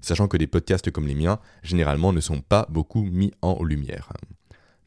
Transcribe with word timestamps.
Sachant 0.00 0.28
que 0.28 0.36
des 0.36 0.46
podcasts 0.46 0.90
comme 0.90 1.06
les 1.06 1.14
miens, 1.14 1.38
généralement, 1.62 2.12
ne 2.12 2.20
sont 2.20 2.40
pas 2.40 2.66
beaucoup 2.70 3.02
mis 3.02 3.32
en 3.42 3.62
lumière. 3.62 4.12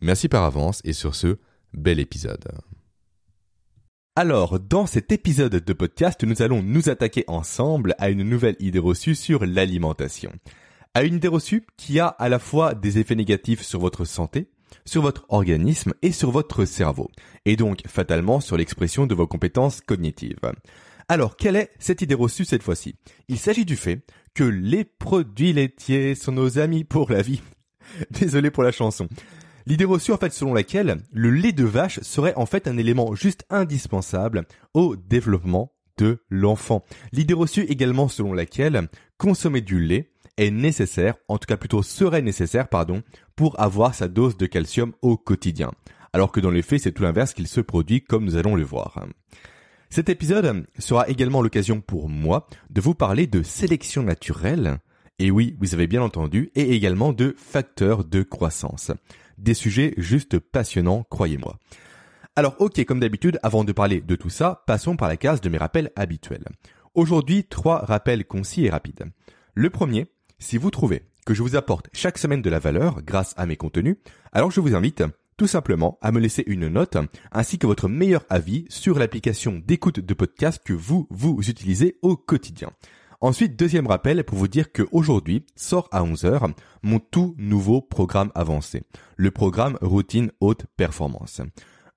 Merci 0.02 0.28
par 0.28 0.44
avance 0.44 0.82
et 0.84 0.94
sur 0.94 1.16
ce, 1.16 1.38
bel 1.74 2.00
épisode. 2.00 2.46
Alors, 4.18 4.60
dans 4.60 4.86
cet 4.86 5.12
épisode 5.12 5.56
de 5.56 5.74
podcast, 5.74 6.24
nous 6.24 6.42
allons 6.42 6.64
nous 6.64 6.90
attaquer 6.90 7.26
ensemble 7.28 7.96
à 7.98 8.10
une 8.10 8.24
nouvelle 8.24 8.56
idée 8.60 8.80
reçue 8.80 9.14
sur 9.14 9.46
l'alimentation. 9.46 10.32
À 10.94 11.04
une 11.04 11.16
idée 11.16 11.28
reçue 11.28 11.66
qui 11.76 12.00
a 12.00 12.08
à 12.08 12.30
la 12.30 12.40
fois 12.40 12.74
des 12.76 12.98
effets 12.98 13.16
négatifs 13.16 13.62
sur 13.62 13.82
votre 13.82 14.06
santé, 14.06 14.50
sur 14.86 15.02
votre 15.02 15.26
organisme 15.28 15.94
et 16.02 16.14
sur 16.14 16.32
votre 16.32 16.64
cerveau, 16.64 17.10
et 17.44 17.58
donc 17.58 17.82
fatalement 17.88 18.40
sur 18.40 18.56
l'expression 18.56 19.06
de 19.06 19.16
vos 19.16 19.28
compétences 19.28 19.82
cognitives. 19.82 20.40
Alors, 21.08 21.38
quelle 21.38 21.56
est 21.56 21.72
cette 21.78 22.02
idée 22.02 22.16
reçue 22.16 22.46
cette 22.46 22.64
fois-ci? 22.64 22.96
Il 23.28 23.38
s'agit 23.38 23.66
du 23.66 23.76
fait 23.76 24.02
que 24.34 24.44
les 24.44 24.84
produits 24.84 25.54
laitiers 25.54 26.16
sont 26.16 26.32
nos 26.32 26.58
amis 26.58 26.84
pour 26.84 27.12
la 27.12 27.22
vie. 27.22 27.42
Désolé 28.12 28.50
pour 28.50 28.64
la 28.64 28.72
chanson. 28.72 29.08
L'idée 29.68 29.86
reçue 29.86 30.12
en 30.12 30.18
fait 30.18 30.34
selon 30.34 30.54
laquelle 30.54 30.98
le 31.12 31.30
lait 31.30 31.52
de 31.52 31.64
vache 31.64 32.00
serait 32.02 32.34
en 32.36 32.48
fait 32.48 32.68
un 32.68 32.78
élément 32.78 33.14
juste 33.14 33.46
indispensable 33.52 34.46
au 34.74 34.96
développement 34.96 35.74
de 35.98 36.24
l'enfant. 36.30 36.84
L'idée 37.12 37.34
reçue 37.34 37.62
également 37.62 38.08
selon 38.08 38.34
laquelle 38.34 38.90
consommer 39.18 39.62
du 39.62 39.80
lait 39.80 40.12
est 40.38 40.52
nécessaire, 40.52 41.16
en 41.28 41.38
tout 41.38 41.46
cas 41.46 41.58
plutôt 41.58 41.84
serait 41.84 42.22
nécessaire, 42.22 42.68
pardon, 42.68 43.02
pour 43.36 43.60
avoir 43.60 43.94
sa 43.96 44.08
dose 44.08 44.38
de 44.38 44.48
calcium 44.48 44.94
au 45.02 45.18
quotidien. 45.18 45.72
Alors 46.14 46.32
que 46.32 46.40
dans 46.40 46.52
les 46.52 46.62
faits, 46.62 46.82
c'est 46.82 46.92
tout 46.92 47.04
l'inverse 47.04 47.34
qu'il 47.34 47.48
se 47.48 47.62
produit 47.62 48.02
comme 48.04 48.26
nous 48.26 48.36
allons 48.36 48.56
le 48.56 48.64
voir. 48.64 49.06
Cet 49.90 50.10
épisode 50.10 50.68
sera 50.78 51.08
également 51.08 51.42
l'occasion 51.42 51.82
pour 51.82 52.10
moi 52.10 52.48
de 52.70 52.82
vous 52.82 52.96
parler 52.96 53.28
de 53.28 53.44
sélection 53.44 54.04
naturelle, 54.04 54.80
et 55.20 55.32
oui, 55.32 55.56
vous 55.60 55.74
avez 55.74 55.88
bien 55.88 56.02
entendu, 56.02 56.52
et 56.56 56.76
également 56.76 57.14
de 57.14 57.34
facteurs 57.38 58.04
de 58.04 58.24
croissance. 58.24 58.92
Des 59.38 59.54
sujets 59.54 59.94
juste 59.98 60.40
passionnants, 60.40 61.06
croyez-moi. 61.10 61.58
Alors 62.36 62.56
ok, 62.60 62.84
comme 62.84 63.00
d'habitude, 63.00 63.40
avant 63.44 63.64
de 63.64 63.72
parler 63.72 64.02
de 64.02 64.16
tout 64.16 64.30
ça, 64.30 64.64
passons 64.68 64.98
par 64.98 65.08
la 65.08 65.18
case 65.18 65.40
de 65.40 65.50
mes 65.50 65.58
rappels 65.58 65.92
habituels. 65.96 66.46
Aujourd'hui, 66.94 67.46
trois 67.46 67.80
rappels 67.80 68.26
concis 68.26 68.66
et 68.66 68.70
rapides. 68.70 69.06
Le 69.54 69.70
premier, 69.70 70.08
si 70.40 70.58
vous 70.58 70.72
trouvez 70.72 71.04
que 71.26 71.34
je 71.34 71.42
vous 71.42 71.56
apporte 71.56 71.90
chaque 71.94 72.18
semaine 72.18 72.42
de 72.42 72.50
la 72.50 72.60
valeur 72.60 73.02
grâce 73.02 73.34
à 73.38 73.46
mes 73.46 73.56
contenus, 73.56 73.98
alors 74.34 74.52
je 74.52 74.60
vous 74.60 74.76
invite 74.76 75.04
tout 75.38 75.48
simplement 75.48 75.98
à 76.02 76.12
me 76.12 76.20
laisser 76.20 76.44
une 76.48 76.68
note 76.68 76.98
ainsi 77.32 77.58
que 77.58 77.68
votre 77.68 77.88
meilleur 77.88 78.26
avis 78.30 78.66
sur 78.70 78.98
l'application 79.00 79.62
d'écoute 79.66 80.00
de 80.00 80.14
podcast 80.14 80.62
que 80.64 80.74
vous, 80.74 81.08
vous 81.10 81.38
utilisez 81.50 81.98
au 82.02 82.16
quotidien. 82.16 82.72
Ensuite, 83.22 83.58
deuxième 83.58 83.88
rappel 83.88 84.24
pour 84.24 84.38
vous 84.38 84.48
dire 84.48 84.72
qu'aujourd'hui 84.72 85.46
sort 85.56 85.88
à 85.92 86.04
11h 86.04 86.54
mon 86.84 87.00
tout 87.00 87.36
nouveau 87.38 87.82
programme 87.82 88.32
avancé, 88.36 88.84
le 89.18 89.32
programme 89.32 89.78
Routine 89.82 90.32
Haute 90.40 90.66
Performance. 90.78 91.42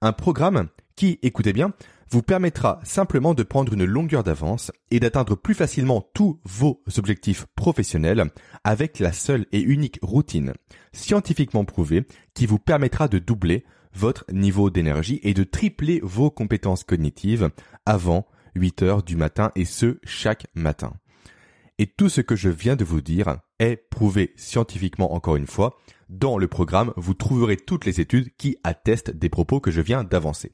Un 0.01 0.13
programme 0.13 0.69
qui, 0.97 1.19
écoutez 1.23 1.53
bien, 1.53 1.73
vous 2.11 2.23
permettra 2.23 2.81
simplement 2.83 3.35
de 3.35 3.43
prendre 3.43 3.73
une 3.73 3.85
longueur 3.85 4.25
d'avance 4.25 4.73
et 4.91 5.01
d'atteindre 5.01 5.37
plus 5.37 5.55
facilement 5.55 6.07
tous 6.15 6.41
vos 6.45 6.83
objectifs 6.97 7.47
professionnels 7.55 8.31
avec 8.65 8.99
la 8.99 9.13
seule 9.13 9.47
et 9.53 9.61
unique 9.61 9.99
routine 10.03 10.55
scientifiquement 10.93 11.65
prouvée 11.65 12.07
qui 12.35 12.47
vous 12.47 12.59
permettra 12.59 13.09
de 13.09 13.19
doubler 13.19 13.65
votre 13.95 14.25
niveau 14.33 14.71
d'énergie 14.71 15.21
et 15.23 15.35
de 15.35 15.45
tripler 15.45 16.01
vos 16.03 16.31
compétences 16.31 16.85
cognitives 16.85 17.51
avant 17.87 18.27
8 18.55 18.83
heures 18.83 19.03
du 19.03 19.17
matin 19.17 19.53
et 19.55 19.65
ce 19.65 19.99
chaque 20.05 20.47
matin. 20.55 20.93
Et 21.79 21.87
tout 21.87 22.09
ce 22.09 22.21
que 22.21 22.37
je 22.37 22.49
viens 22.49 22.77
de 22.77 22.85
vous 22.85 23.01
dire 23.01 23.39
est 23.59 23.77
prouvé 23.77 24.33
scientifiquement 24.37 25.15
encore 25.15 25.37
une 25.37 25.47
fois. 25.47 25.79
Dans 26.09 26.39
le 26.39 26.49
programme, 26.49 26.93
vous 26.97 27.15
trouverez 27.15 27.57
toutes 27.57 27.85
les 27.85 28.01
études 28.01 28.35
qui 28.37 28.57
attestent 28.65 29.11
des 29.11 29.29
propos 29.29 29.61
que 29.61 29.71
je 29.71 29.81
viens 29.81 30.03
d'avancer. 30.03 30.53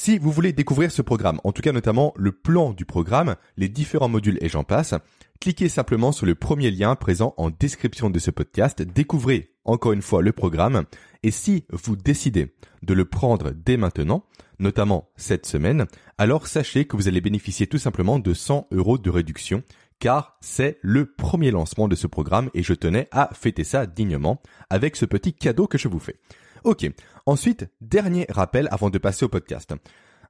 Si 0.00 0.16
vous 0.16 0.30
voulez 0.30 0.52
découvrir 0.52 0.92
ce 0.92 1.02
programme, 1.02 1.40
en 1.42 1.50
tout 1.50 1.60
cas 1.60 1.72
notamment 1.72 2.14
le 2.16 2.30
plan 2.30 2.72
du 2.72 2.84
programme, 2.84 3.34
les 3.56 3.68
différents 3.68 4.08
modules 4.08 4.38
et 4.40 4.48
j'en 4.48 4.62
passe, 4.62 4.94
cliquez 5.40 5.68
simplement 5.68 6.12
sur 6.12 6.24
le 6.24 6.36
premier 6.36 6.70
lien 6.70 6.94
présent 6.94 7.34
en 7.36 7.50
description 7.50 8.08
de 8.08 8.20
ce 8.20 8.30
podcast, 8.30 8.80
découvrez 8.80 9.50
encore 9.64 9.90
une 9.90 10.00
fois 10.00 10.22
le 10.22 10.30
programme, 10.30 10.84
et 11.24 11.32
si 11.32 11.64
vous 11.72 11.96
décidez 11.96 12.54
de 12.84 12.94
le 12.94 13.06
prendre 13.06 13.50
dès 13.50 13.76
maintenant, 13.76 14.22
notamment 14.60 15.10
cette 15.16 15.46
semaine, 15.46 15.86
alors 16.16 16.46
sachez 16.46 16.84
que 16.84 16.96
vous 16.96 17.08
allez 17.08 17.20
bénéficier 17.20 17.66
tout 17.66 17.78
simplement 17.78 18.20
de 18.20 18.34
100 18.34 18.68
euros 18.70 18.98
de 18.98 19.10
réduction 19.10 19.64
car 19.98 20.38
c'est 20.40 20.78
le 20.80 21.06
premier 21.06 21.50
lancement 21.50 21.88
de 21.88 21.96
ce 21.96 22.06
programme 22.06 22.50
et 22.54 22.62
je 22.62 22.74
tenais 22.74 23.08
à 23.10 23.30
fêter 23.34 23.64
ça 23.64 23.84
dignement 23.86 24.40
avec 24.70 24.94
ce 24.94 25.06
petit 25.06 25.32
cadeau 25.32 25.66
que 25.66 25.76
je 25.76 25.88
vous 25.88 25.98
fais. 25.98 26.20
Ok, 26.64 26.90
ensuite, 27.28 27.68
dernier 27.80 28.26
rappel 28.28 28.68
avant 28.70 28.90
de 28.90 28.98
passer 28.98 29.24
au 29.24 29.28
podcast. 29.28 29.74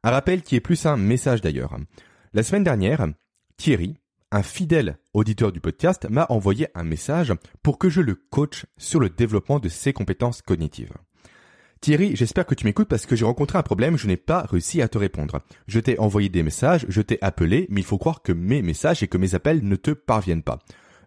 Un 0.03 0.10
rappel 0.10 0.42
qui 0.42 0.56
est 0.56 0.60
plus 0.60 0.84
un 0.86 0.97
message 0.97 1.41
d'ailleurs. 1.41 1.76
La 2.34 2.42
semaine 2.42 2.64
dernière, 2.64 3.06
Thierry, 3.56 3.97
un 4.31 4.42
fidèle 4.42 4.98
auditeur 5.14 5.53
du 5.53 5.60
podcast, 5.60 6.06
m'a 6.10 6.26
envoyé 6.28 6.69
un 6.75 6.84
message 6.84 7.32
pour 7.62 7.78
que 7.78 7.88
je 7.88 8.00
le 8.00 8.14
coach 8.14 8.66
sur 8.76 9.00
le 9.00 9.08
développement 9.08 9.60
de 9.60 9.69
ses 9.69 9.92
compétences 9.92 10.42
cognitives. 10.42 10.92
Thierry, 11.81 12.16
j'espère 12.16 12.44
que 12.44 12.56
tu 12.56 12.66
m'écoutes 12.66 12.88
parce 12.88 13.06
que 13.06 13.14
j'ai 13.14 13.25
rencontré 13.25 13.56
un 13.56 13.62
problème, 13.62 13.97
je 13.97 14.08
n'ai 14.08 14.16
pas 14.16 14.42
réussi 14.42 14.82
à 14.82 14.88
te 14.88 14.98
répondre. 14.98 15.41
Je 15.69 15.78
t'ai 15.78 15.98
envoyé 16.00 16.28
des 16.28 16.42
messages, 16.42 16.84
je 16.88 17.00
t'ai 17.00 17.19
appelé, 17.22 17.66
mais 17.70 17.81
il 17.81 17.87
faut 17.87 17.98
croire 17.98 18.22
que 18.22 18.32
mes 18.32 18.60
messages 18.62 19.04
et 19.04 19.08
que 19.08 19.19
mes 19.19 19.37
appels 19.37 19.62
ne 19.62 19.76
te 19.76 19.92
parviennent 19.92 20.42
pas. 20.42 20.58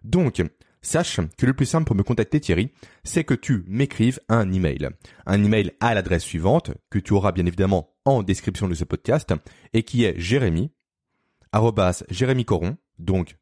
Donc, 0.02 0.42
sache 0.82 1.20
que 1.38 1.46
le 1.46 1.54
plus 1.54 1.66
simple 1.66 1.86
pour 1.86 1.96
me 1.96 2.02
contacter 2.02 2.40
Thierry, 2.40 2.70
c'est 3.04 3.24
que 3.24 3.34
tu 3.34 3.64
m'écrives 3.66 4.20
un 4.28 4.52
email. 4.52 4.90
Un 5.26 5.42
email 5.42 5.72
à 5.80 5.94
l'adresse 5.94 6.24
suivante, 6.24 6.72
que 6.90 6.98
tu 6.98 7.14
auras 7.14 7.32
bien 7.32 7.46
évidemment 7.46 7.94
en 8.04 8.22
description 8.22 8.68
de 8.68 8.74
ce 8.74 8.84
podcast, 8.84 9.32
et 9.72 9.84
qui 9.84 10.04
est 10.04 10.18
jérémy, 10.18 10.70
jérémy 12.10 12.44
donc. 12.98 13.36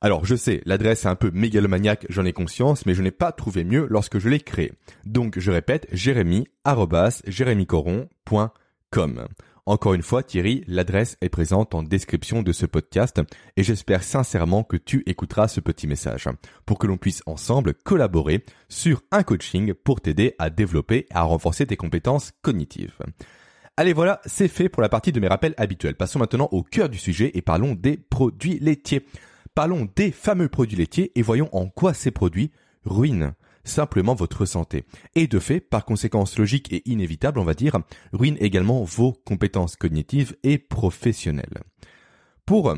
Alors 0.00 0.24
je 0.24 0.36
sais, 0.36 0.62
l'adresse 0.64 1.04
est 1.04 1.08
un 1.08 1.16
peu 1.16 1.32
mégalomaniaque, 1.32 2.06
j'en 2.08 2.24
ai 2.24 2.32
conscience, 2.32 2.86
mais 2.86 2.94
je 2.94 3.02
n'ai 3.02 3.10
pas 3.10 3.32
trouvé 3.32 3.64
mieux 3.64 3.88
lorsque 3.90 4.20
je 4.20 4.28
l'ai 4.28 4.38
créé. 4.40 4.72
Donc 5.04 5.38
je 5.38 5.50
répète, 5.50 5.88
jérémy.com. 5.92 6.46
Encore 9.68 9.92
une 9.92 10.02
fois, 10.02 10.22
Thierry, 10.22 10.64
l'adresse 10.66 11.18
est 11.20 11.28
présente 11.28 11.74
en 11.74 11.82
description 11.82 12.42
de 12.42 12.52
ce 12.52 12.64
podcast 12.64 13.20
et 13.58 13.62
j'espère 13.62 14.02
sincèrement 14.02 14.64
que 14.64 14.78
tu 14.78 15.02
écouteras 15.04 15.46
ce 15.46 15.60
petit 15.60 15.86
message 15.86 16.26
pour 16.64 16.78
que 16.78 16.86
l'on 16.86 16.96
puisse 16.96 17.22
ensemble 17.26 17.74
collaborer 17.74 18.46
sur 18.70 19.02
un 19.12 19.22
coaching 19.22 19.74
pour 19.74 20.00
t'aider 20.00 20.34
à 20.38 20.48
développer 20.48 21.00
et 21.00 21.14
à 21.14 21.20
renforcer 21.20 21.66
tes 21.66 21.76
compétences 21.76 22.32
cognitives. 22.40 22.96
Allez 23.76 23.92
voilà, 23.92 24.22
c'est 24.24 24.48
fait 24.48 24.70
pour 24.70 24.80
la 24.80 24.88
partie 24.88 25.12
de 25.12 25.20
mes 25.20 25.28
rappels 25.28 25.54
habituels. 25.58 25.96
Passons 25.96 26.18
maintenant 26.18 26.48
au 26.50 26.62
cœur 26.62 26.88
du 26.88 26.96
sujet 26.96 27.32
et 27.34 27.42
parlons 27.42 27.74
des 27.74 27.98
produits 27.98 28.58
laitiers. 28.60 29.04
Parlons 29.54 29.86
des 29.96 30.12
fameux 30.12 30.48
produits 30.48 30.78
laitiers 30.78 31.12
et 31.14 31.20
voyons 31.20 31.50
en 31.54 31.68
quoi 31.68 31.92
ces 31.92 32.10
produits 32.10 32.52
ruinent 32.86 33.34
simplement 33.68 34.14
votre 34.14 34.44
santé. 34.44 34.84
Et 35.14 35.26
de 35.26 35.38
fait, 35.38 35.60
par 35.60 35.84
conséquence 35.84 36.38
logique 36.38 36.72
et 36.72 36.82
inévitable, 36.88 37.38
on 37.38 37.44
va 37.44 37.54
dire, 37.54 37.78
ruinent 38.12 38.38
également 38.40 38.82
vos 38.82 39.12
compétences 39.12 39.76
cognitives 39.76 40.36
et 40.42 40.58
professionnelles. 40.58 41.62
Pour, 42.46 42.74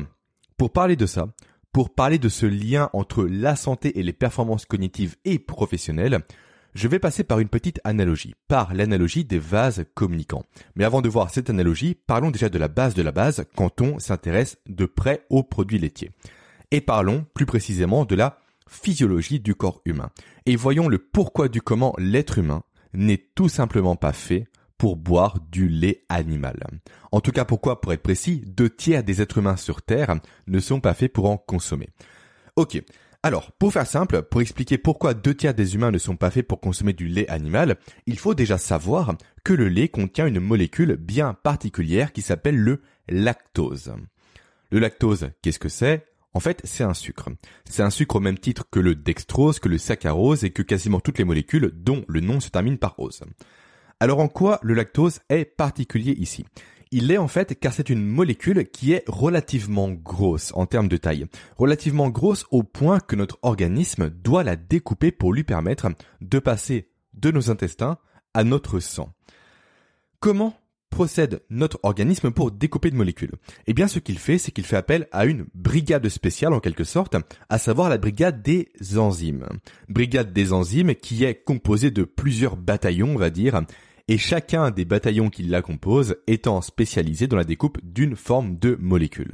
pour 0.57 0.71
parler 0.71 0.95
de 0.95 1.05
ça, 1.05 1.27
pour 1.71 1.93
parler 1.93 2.19
de 2.19 2.29
ce 2.29 2.45
lien 2.45 2.89
entre 2.93 3.23
la 3.23 3.55
santé 3.55 3.97
et 3.99 4.03
les 4.03 4.13
performances 4.13 4.65
cognitives 4.65 5.15
et 5.25 5.39
professionnelles, 5.39 6.19
je 6.73 6.87
vais 6.87 6.99
passer 6.99 7.23
par 7.23 7.39
une 7.39 7.49
petite 7.49 7.81
analogie, 7.83 8.35
par 8.47 8.73
l'analogie 8.73 9.25
des 9.25 9.39
vases 9.39 9.85
communicants. 9.93 10.43
Mais 10.75 10.85
avant 10.85 11.01
de 11.01 11.09
voir 11.09 11.29
cette 11.29 11.49
analogie, 11.49 11.95
parlons 11.95 12.31
déjà 12.31 12.49
de 12.49 12.57
la 12.57 12.67
base 12.67 12.93
de 12.93 13.01
la 13.01 13.11
base 13.11 13.45
quand 13.55 13.81
on 13.81 13.99
s'intéresse 13.99 14.57
de 14.67 14.85
près 14.85 15.25
aux 15.29 15.43
produits 15.43 15.79
laitiers 15.79 16.11
et 16.71 16.81
parlons 16.81 17.25
plus 17.33 17.45
précisément 17.45 18.05
de 18.05 18.15
la 18.15 18.37
physiologie 18.71 19.39
du 19.39 19.53
corps 19.53 19.81
humain. 19.85 20.09
Et 20.45 20.55
voyons 20.55 20.87
le 20.87 20.97
pourquoi 20.97 21.49
du 21.49 21.61
comment 21.61 21.93
l'être 21.97 22.37
humain 22.37 22.63
n'est 22.93 23.23
tout 23.35 23.49
simplement 23.49 23.95
pas 23.95 24.13
fait 24.13 24.47
pour 24.77 24.95
boire 24.95 25.39
du 25.51 25.67
lait 25.67 26.03
animal. 26.09 26.65
En 27.11 27.21
tout 27.21 27.31
cas, 27.31 27.45
pourquoi, 27.45 27.81
pour 27.81 27.93
être 27.93 28.01
précis, 28.01 28.43
deux 28.47 28.69
tiers 28.69 29.03
des 29.03 29.21
êtres 29.21 29.37
humains 29.37 29.57
sur 29.57 29.83
Terre 29.83 30.15
ne 30.47 30.59
sont 30.59 30.79
pas 30.79 30.95
faits 30.95 31.13
pour 31.13 31.29
en 31.29 31.37
consommer. 31.37 31.89
Ok. 32.55 32.81
Alors, 33.23 33.51
pour 33.51 33.71
faire 33.71 33.85
simple, 33.85 34.23
pour 34.23 34.41
expliquer 34.41 34.79
pourquoi 34.79 35.13
deux 35.13 35.35
tiers 35.35 35.53
des 35.53 35.75
humains 35.75 35.91
ne 35.91 35.99
sont 35.99 36.15
pas 36.15 36.31
faits 36.31 36.47
pour 36.47 36.59
consommer 36.59 36.93
du 36.93 37.07
lait 37.07 37.29
animal, 37.29 37.77
il 38.07 38.17
faut 38.17 38.33
déjà 38.33 38.57
savoir 38.57 39.15
que 39.43 39.53
le 39.53 39.67
lait 39.67 39.89
contient 39.89 40.25
une 40.25 40.39
molécule 40.39 40.95
bien 40.95 41.35
particulière 41.35 42.13
qui 42.13 42.23
s'appelle 42.23 42.57
le 42.57 42.81
lactose. 43.07 43.93
Le 44.71 44.79
lactose, 44.79 45.29
qu'est-ce 45.43 45.59
que 45.59 45.69
c'est? 45.69 46.10
En 46.33 46.39
fait, 46.39 46.61
c'est 46.63 46.83
un 46.83 46.93
sucre. 46.93 47.29
C'est 47.69 47.83
un 47.83 47.89
sucre 47.89 48.15
au 48.15 48.19
même 48.19 48.37
titre 48.37 48.65
que 48.69 48.79
le 48.79 48.95
dextrose, 48.95 49.59
que 49.59 49.69
le 49.69 49.77
saccharose 49.77 50.43
et 50.43 50.51
que 50.51 50.61
quasiment 50.61 50.99
toutes 50.99 51.17
les 51.17 51.25
molécules 51.25 51.71
dont 51.75 52.05
le 52.07 52.21
nom 52.21 52.39
se 52.39 52.49
termine 52.49 52.77
par 52.77 52.97
ose. 52.99 53.21
Alors 53.99 54.19
en 54.19 54.27
quoi 54.27 54.59
le 54.63 54.73
lactose 54.73 55.19
est 55.29 55.45
particulier 55.45 56.13
ici? 56.13 56.45
Il 56.93 57.07
l'est 57.07 57.17
en 57.17 57.27
fait 57.27 57.57
car 57.59 57.73
c'est 57.73 57.89
une 57.89 58.05
molécule 58.05 58.69
qui 58.69 58.91
est 58.91 59.03
relativement 59.07 59.89
grosse 59.89 60.51
en 60.55 60.65
termes 60.65 60.89
de 60.89 60.97
taille. 60.97 61.25
Relativement 61.57 62.09
grosse 62.09 62.45
au 62.51 62.63
point 62.63 62.99
que 62.99 63.15
notre 63.15 63.39
organisme 63.43 64.09
doit 64.09 64.43
la 64.43 64.57
découper 64.57 65.11
pour 65.11 65.33
lui 65.33 65.43
permettre 65.43 65.87
de 66.19 66.39
passer 66.39 66.89
de 67.13 67.31
nos 67.31 67.49
intestins 67.49 67.97
à 68.33 68.43
notre 68.43 68.79
sang. 68.79 69.13
Comment 70.19 70.53
procède 70.91 71.41
notre 71.49 71.79
organisme 71.81 72.29
pour 72.29 72.51
découper 72.51 72.91
de 72.91 72.95
molécules 72.95 73.31
Eh 73.65 73.73
bien, 73.73 73.87
ce 73.87 73.97
qu'il 73.97 74.19
fait, 74.19 74.37
c'est 74.37 74.51
qu'il 74.51 74.65
fait 74.65 74.75
appel 74.75 75.07
à 75.11 75.25
une 75.25 75.45
brigade 75.55 76.07
spéciale 76.09 76.53
en 76.53 76.59
quelque 76.59 76.83
sorte, 76.83 77.15
à 77.49 77.57
savoir 77.57 77.89
la 77.89 77.97
brigade 77.97 78.43
des 78.43 78.69
enzymes. 78.97 79.47
Brigade 79.89 80.33
des 80.33 80.53
enzymes 80.53 80.93
qui 80.93 81.23
est 81.23 81.43
composée 81.43 81.89
de 81.89 82.03
plusieurs 82.03 82.57
bataillons, 82.57 83.15
on 83.15 83.17
va 83.17 83.31
dire, 83.31 83.61
et 84.07 84.19
chacun 84.19 84.69
des 84.69 84.85
bataillons 84.85 85.29
qui 85.29 85.43
la 85.43 85.63
composent 85.63 86.17
étant 86.27 86.61
spécialisé 86.61 87.25
dans 87.25 87.37
la 87.37 87.45
découpe 87.45 87.79
d'une 87.81 88.15
forme 88.15 88.59
de 88.59 88.77
molécule. 88.79 89.31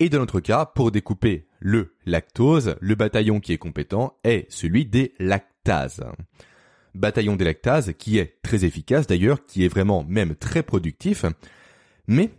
Et 0.00 0.08
dans 0.08 0.18
notre 0.18 0.40
cas, 0.40 0.66
pour 0.66 0.90
découper 0.90 1.46
le 1.60 1.94
lactose, 2.06 2.76
le 2.80 2.94
bataillon 2.94 3.40
qui 3.40 3.52
est 3.52 3.58
compétent 3.58 4.18
est 4.24 4.46
celui 4.50 4.86
des 4.86 5.14
lactases 5.18 6.04
bataillon 6.96 7.36
des 7.36 7.44
lactases, 7.44 7.92
qui 7.98 8.18
est 8.18 8.38
très 8.42 8.64
efficace 8.64 9.06
d'ailleurs, 9.06 9.44
qui 9.46 9.64
est 9.64 9.68
vraiment 9.68 10.04
même 10.08 10.34
très 10.34 10.62
productif, 10.62 11.24
mais 12.06 12.30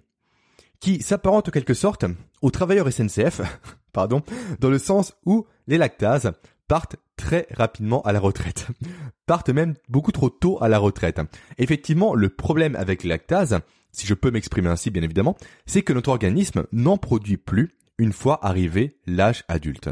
qui 0.79 1.01
s'apparente 1.01 1.49
en 1.49 1.51
quelque 1.51 1.73
sorte 1.73 2.05
aux 2.41 2.51
travailleurs 2.51 2.91
SNCF, 2.91 3.41
pardon, 3.93 4.21
dans 4.59 4.69
le 4.69 4.79
sens 4.79 5.15
où 5.25 5.45
les 5.67 5.77
lactases 5.77 6.31
partent 6.67 6.97
très 7.15 7.47
rapidement 7.51 8.01
à 8.03 8.11
la 8.11 8.19
retraite. 8.19 8.67
partent 9.25 9.49
même 9.49 9.73
beaucoup 9.89 10.11
trop 10.11 10.29
tôt 10.29 10.57
à 10.61 10.67
la 10.67 10.79
retraite. 10.79 11.19
Effectivement, 11.57 12.13
le 12.13 12.29
problème 12.29 12.75
avec 12.75 13.03
les 13.03 13.09
lactases, 13.09 13.59
si 13.91 14.05
je 14.05 14.13
peux 14.13 14.31
m'exprimer 14.31 14.69
ainsi 14.69 14.91
bien 14.91 15.01
évidemment, 15.01 15.37
c'est 15.65 15.81
que 15.81 15.93
notre 15.93 16.09
organisme 16.09 16.65
n'en 16.71 16.97
produit 16.97 17.37
plus 17.37 17.73
une 17.97 18.13
fois 18.13 18.45
arrivé 18.45 18.97
l'âge 19.07 19.43
adulte. 19.47 19.89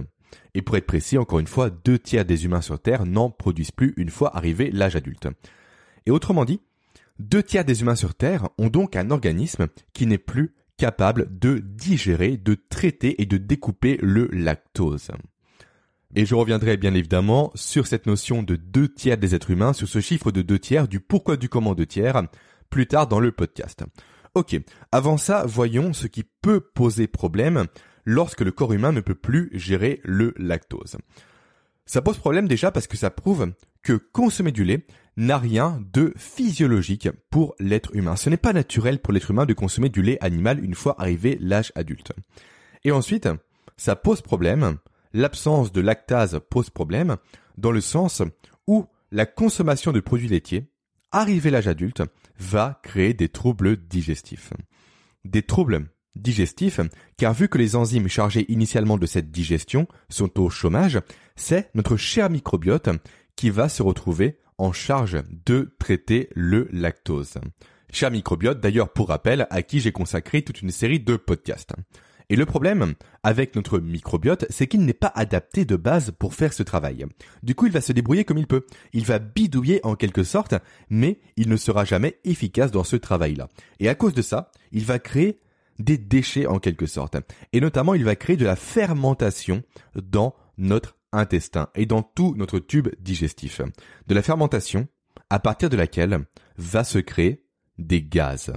Et 0.53 0.61
pour 0.61 0.77
être 0.77 0.85
précis, 0.85 1.17
encore 1.17 1.39
une 1.39 1.47
fois, 1.47 1.69
deux 1.69 1.99
tiers 1.99 2.25
des 2.25 2.45
humains 2.45 2.61
sur 2.61 2.79
Terre 2.79 3.05
n'en 3.05 3.29
produisent 3.29 3.71
plus 3.71 3.93
une 3.97 4.09
fois 4.09 4.35
arrivé 4.35 4.71
l'âge 4.71 4.95
adulte. 4.95 5.27
Et 6.05 6.11
autrement 6.11 6.45
dit, 6.45 6.61
deux 7.19 7.43
tiers 7.43 7.65
des 7.65 7.81
humains 7.81 7.95
sur 7.95 8.15
Terre 8.15 8.49
ont 8.57 8.67
donc 8.67 8.95
un 8.95 9.11
organisme 9.11 9.67
qui 9.93 10.05
n'est 10.05 10.17
plus 10.17 10.53
capable 10.77 11.27
de 11.39 11.59
digérer, 11.59 12.37
de 12.37 12.55
traiter 12.55 13.21
et 13.21 13.25
de 13.25 13.37
découper 13.37 13.97
le 14.01 14.27
lactose. 14.31 15.11
Et 16.15 16.25
je 16.25 16.35
reviendrai 16.35 16.77
bien 16.77 16.93
évidemment 16.93 17.51
sur 17.55 17.87
cette 17.87 18.05
notion 18.05 18.43
de 18.43 18.55
deux 18.55 18.87
tiers 18.87 19.17
des 19.17 19.35
êtres 19.35 19.51
humains, 19.51 19.73
sur 19.73 19.87
ce 19.87 19.99
chiffre 19.99 20.31
de 20.31 20.41
deux 20.41 20.59
tiers, 20.59 20.87
du 20.87 20.99
pourquoi 20.99 21.37
du 21.37 21.49
comment 21.49 21.75
deux 21.75 21.85
tiers, 21.85 22.23
plus 22.69 22.87
tard 22.87 23.07
dans 23.07 23.19
le 23.19 23.31
podcast. 23.31 23.83
Ok, 24.33 24.57
avant 24.91 25.17
ça, 25.17 25.45
voyons 25.45 25.93
ce 25.93 26.07
qui 26.07 26.23
peut 26.41 26.59
poser 26.59 27.07
problème 27.07 27.67
lorsque 28.05 28.41
le 28.41 28.51
corps 28.51 28.73
humain 28.73 28.91
ne 28.91 29.01
peut 29.01 29.15
plus 29.15 29.49
gérer 29.53 29.99
le 30.03 30.33
lactose. 30.37 30.97
Ça 31.85 32.01
pose 32.01 32.17
problème 32.17 32.47
déjà 32.47 32.71
parce 32.71 32.87
que 32.87 32.97
ça 32.97 33.09
prouve 33.09 33.53
que 33.83 33.93
consommer 33.93 34.51
du 34.51 34.63
lait 34.63 34.85
n'a 35.17 35.37
rien 35.37 35.81
de 35.93 36.13
physiologique 36.17 37.09
pour 37.29 37.55
l'être 37.59 37.95
humain. 37.95 38.15
Ce 38.15 38.29
n'est 38.29 38.37
pas 38.37 38.53
naturel 38.53 38.99
pour 38.99 39.13
l'être 39.13 39.31
humain 39.31 39.45
de 39.45 39.53
consommer 39.53 39.89
du 39.89 40.01
lait 40.01 40.17
animal 40.21 40.63
une 40.63 40.75
fois 40.75 40.99
arrivé 40.99 41.37
l'âge 41.39 41.71
adulte. 41.75 42.11
Et 42.83 42.91
ensuite, 42.91 43.29
ça 43.77 43.95
pose 43.95 44.21
problème, 44.21 44.77
l'absence 45.13 45.71
de 45.71 45.81
lactase 45.81 46.39
pose 46.49 46.69
problème, 46.69 47.17
dans 47.57 47.71
le 47.71 47.81
sens 47.81 48.21
où 48.67 48.85
la 49.11 49.25
consommation 49.25 49.91
de 49.91 49.99
produits 49.99 50.27
laitiers, 50.27 50.69
arrivé 51.11 51.49
l'âge 51.49 51.67
adulte, 51.67 52.03
va 52.39 52.79
créer 52.83 53.13
des 53.13 53.29
troubles 53.29 53.77
digestifs. 53.77 54.51
Des 55.23 55.43
troubles 55.43 55.87
digestif, 56.15 56.79
car 57.17 57.33
vu 57.33 57.47
que 57.47 57.57
les 57.57 57.75
enzymes 57.75 58.07
chargées 58.07 58.51
initialement 58.51 58.97
de 58.97 59.05
cette 59.05 59.31
digestion 59.31 59.87
sont 60.09 60.39
au 60.39 60.49
chômage, 60.49 60.99
c'est 61.35 61.69
notre 61.75 61.97
cher 61.97 62.29
microbiote 62.29 62.89
qui 63.35 63.49
va 63.49 63.69
se 63.69 63.83
retrouver 63.83 64.37
en 64.57 64.71
charge 64.71 65.21
de 65.45 65.75
traiter 65.79 66.29
le 66.33 66.67
lactose. 66.71 67.35
Cher 67.91 68.11
microbiote, 68.11 68.59
d'ailleurs 68.59 68.91
pour 68.91 69.09
rappel, 69.09 69.47
à 69.49 69.61
qui 69.61 69.79
j'ai 69.79 69.91
consacré 69.91 70.41
toute 70.41 70.61
une 70.61 70.71
série 70.71 70.99
de 70.99 71.15
podcasts. 71.15 71.73
Et 72.29 72.35
le 72.35 72.45
problème 72.45 72.95
avec 73.23 73.55
notre 73.55 73.79
microbiote, 73.79 74.45
c'est 74.49 74.67
qu'il 74.67 74.83
n'est 74.83 74.93
pas 74.93 75.11
adapté 75.13 75.63
de 75.63 75.75
base 75.75 76.11
pour 76.17 76.33
faire 76.33 76.53
ce 76.53 76.63
travail. 76.63 77.05
Du 77.43 77.53
coup, 77.53 77.67
il 77.67 77.71
va 77.71 77.81
se 77.81 77.91
débrouiller 77.91 78.25
comme 78.25 78.39
il 78.39 78.47
peut. 78.47 78.65
Il 78.93 79.05
va 79.05 79.19
bidouiller 79.19 79.79
en 79.83 79.95
quelque 79.95 80.23
sorte, 80.23 80.55
mais 80.89 81.19
il 81.37 81.49
ne 81.49 81.57
sera 81.57 81.85
jamais 81.85 82.19
efficace 82.23 82.71
dans 82.71 82.83
ce 82.83 82.95
travail-là. 82.95 83.47
Et 83.79 83.89
à 83.89 83.95
cause 83.95 84.13
de 84.13 84.23
ça, 84.23 84.51
il 84.71 84.85
va 84.85 84.97
créer 84.97 85.39
des 85.79 85.97
déchets 85.97 86.47
en 86.47 86.59
quelque 86.59 86.85
sorte. 86.85 87.17
Et 87.53 87.59
notamment, 87.59 87.93
il 87.93 88.03
va 88.03 88.15
créer 88.15 88.37
de 88.37 88.45
la 88.45 88.55
fermentation 88.55 89.63
dans 89.95 90.35
notre 90.57 90.97
intestin 91.11 91.69
et 91.75 91.85
dans 91.85 92.03
tout 92.03 92.35
notre 92.37 92.59
tube 92.59 92.89
digestif. 92.99 93.61
De 94.07 94.15
la 94.15 94.21
fermentation 94.21 94.87
à 95.29 95.39
partir 95.39 95.69
de 95.69 95.77
laquelle 95.77 96.25
va 96.57 96.83
se 96.83 96.99
créer 96.99 97.45
des 97.77 98.01
gaz. 98.01 98.53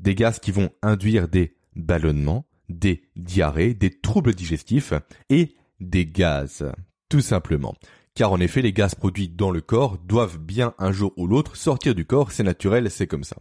Des 0.00 0.14
gaz 0.14 0.38
qui 0.38 0.50
vont 0.50 0.70
induire 0.82 1.28
des 1.28 1.56
ballonnements, 1.76 2.46
des 2.68 3.02
diarrhées, 3.16 3.74
des 3.74 3.90
troubles 3.90 4.34
digestifs 4.34 4.92
et 5.28 5.56
des 5.80 6.06
gaz. 6.06 6.70
Tout 7.08 7.20
simplement. 7.20 7.74
Car 8.14 8.32
en 8.32 8.40
effet, 8.40 8.62
les 8.62 8.72
gaz 8.72 8.94
produits 8.94 9.28
dans 9.28 9.50
le 9.50 9.60
corps 9.60 9.98
doivent 9.98 10.38
bien 10.38 10.74
un 10.78 10.92
jour 10.92 11.12
ou 11.16 11.26
l'autre 11.26 11.56
sortir 11.56 11.94
du 11.94 12.04
corps, 12.04 12.32
c'est 12.32 12.42
naturel, 12.42 12.90
c'est 12.90 13.06
comme 13.06 13.24
ça. 13.24 13.36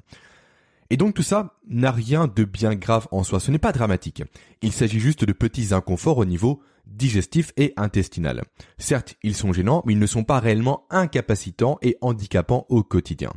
Et 0.90 0.98
donc 0.98 1.14
tout 1.14 1.24
ça 1.24 1.56
n'a 1.68 1.92
rien 1.92 2.28
de 2.28 2.44
bien 2.44 2.76
grave 2.76 3.08
en 3.12 3.24
soi, 3.24 3.40
ce 3.40 3.52
n'est 3.52 3.60
pas 3.60 3.72
dramatique. 3.72 4.24
Il 4.62 4.72
s'agit 4.72 5.00
juste 5.00 5.24
de 5.24 5.34
petits 5.34 5.74
inconforts 5.74 6.18
au 6.18 6.26
niveau 6.26 6.62
digestif 6.88 7.52
et 7.58 7.74
intestinal. 7.78 8.44
Certes, 8.80 9.16
ils 9.22 9.36
sont 9.36 9.54
gênants, 9.54 9.84
mais 9.86 9.94
ils 9.94 10.00
ne 10.00 10.08
sont 10.08 10.24
pas 10.24 10.40
réellement 10.40 10.88
incapacitants 10.90 11.78
et 11.84 11.98
handicapants 12.02 12.66
au 12.70 12.84
quotidien. 12.84 13.32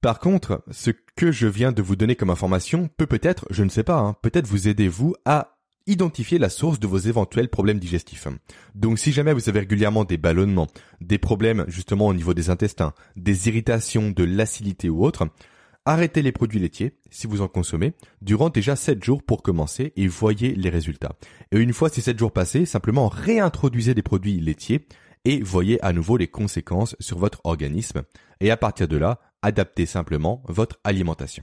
Par 0.00 0.18
contre, 0.18 0.62
ce 0.70 0.90
que 1.16 1.32
je 1.32 1.46
viens 1.46 1.72
de 1.72 1.80
vous 1.80 1.96
donner 1.96 2.16
comme 2.16 2.30
information 2.30 2.90
peut 2.96 3.06
peut-être, 3.06 3.46
je 3.50 3.62
ne 3.62 3.70
sais 3.70 3.84
pas, 3.84 3.98
hein, 3.98 4.16
peut-être 4.20 4.46
vous 4.46 4.68
aider 4.68 4.88
vous 4.88 5.14
à 5.24 5.56
identifier 5.86 6.38
la 6.38 6.48
source 6.48 6.80
de 6.80 6.86
vos 6.86 6.98
éventuels 6.98 7.48
problèmes 7.48 7.78
digestifs. 7.78 8.28
Donc 8.74 8.98
si 8.98 9.12
jamais 9.12 9.32
vous 9.32 9.48
avez 9.48 9.60
régulièrement 9.60 10.04
des 10.04 10.16
ballonnements, 10.16 10.66
des 11.00 11.18
problèmes 11.18 11.64
justement 11.68 12.06
au 12.06 12.14
niveau 12.14 12.34
des 12.34 12.50
intestins, 12.50 12.94
des 13.16 13.48
irritations, 13.48 14.10
de 14.10 14.24
l'acidité 14.24 14.88
ou 14.88 15.04
autre, 15.04 15.28
Arrêtez 15.86 16.22
les 16.22 16.32
produits 16.32 16.60
laitiers, 16.60 16.96
si 17.10 17.26
vous 17.26 17.42
en 17.42 17.48
consommez, 17.48 17.92
durant 18.22 18.48
déjà 18.48 18.74
7 18.74 19.04
jours 19.04 19.22
pour 19.22 19.42
commencer 19.42 19.92
et 19.96 20.06
voyez 20.06 20.54
les 20.54 20.70
résultats. 20.70 21.12
Et 21.52 21.58
une 21.58 21.74
fois 21.74 21.90
ces 21.90 22.00
7 22.00 22.18
jours 22.18 22.32
passés, 22.32 22.64
simplement 22.64 23.08
réintroduisez 23.08 23.92
des 23.92 24.02
produits 24.02 24.40
laitiers 24.40 24.86
et 25.26 25.42
voyez 25.42 25.82
à 25.84 25.92
nouveau 25.92 26.16
les 26.16 26.26
conséquences 26.26 26.96
sur 27.00 27.18
votre 27.18 27.42
organisme. 27.44 28.02
Et 28.40 28.50
à 28.50 28.56
partir 28.56 28.88
de 28.88 28.96
là, 28.96 29.20
adaptez 29.42 29.84
simplement 29.84 30.42
votre 30.48 30.78
alimentation. 30.84 31.42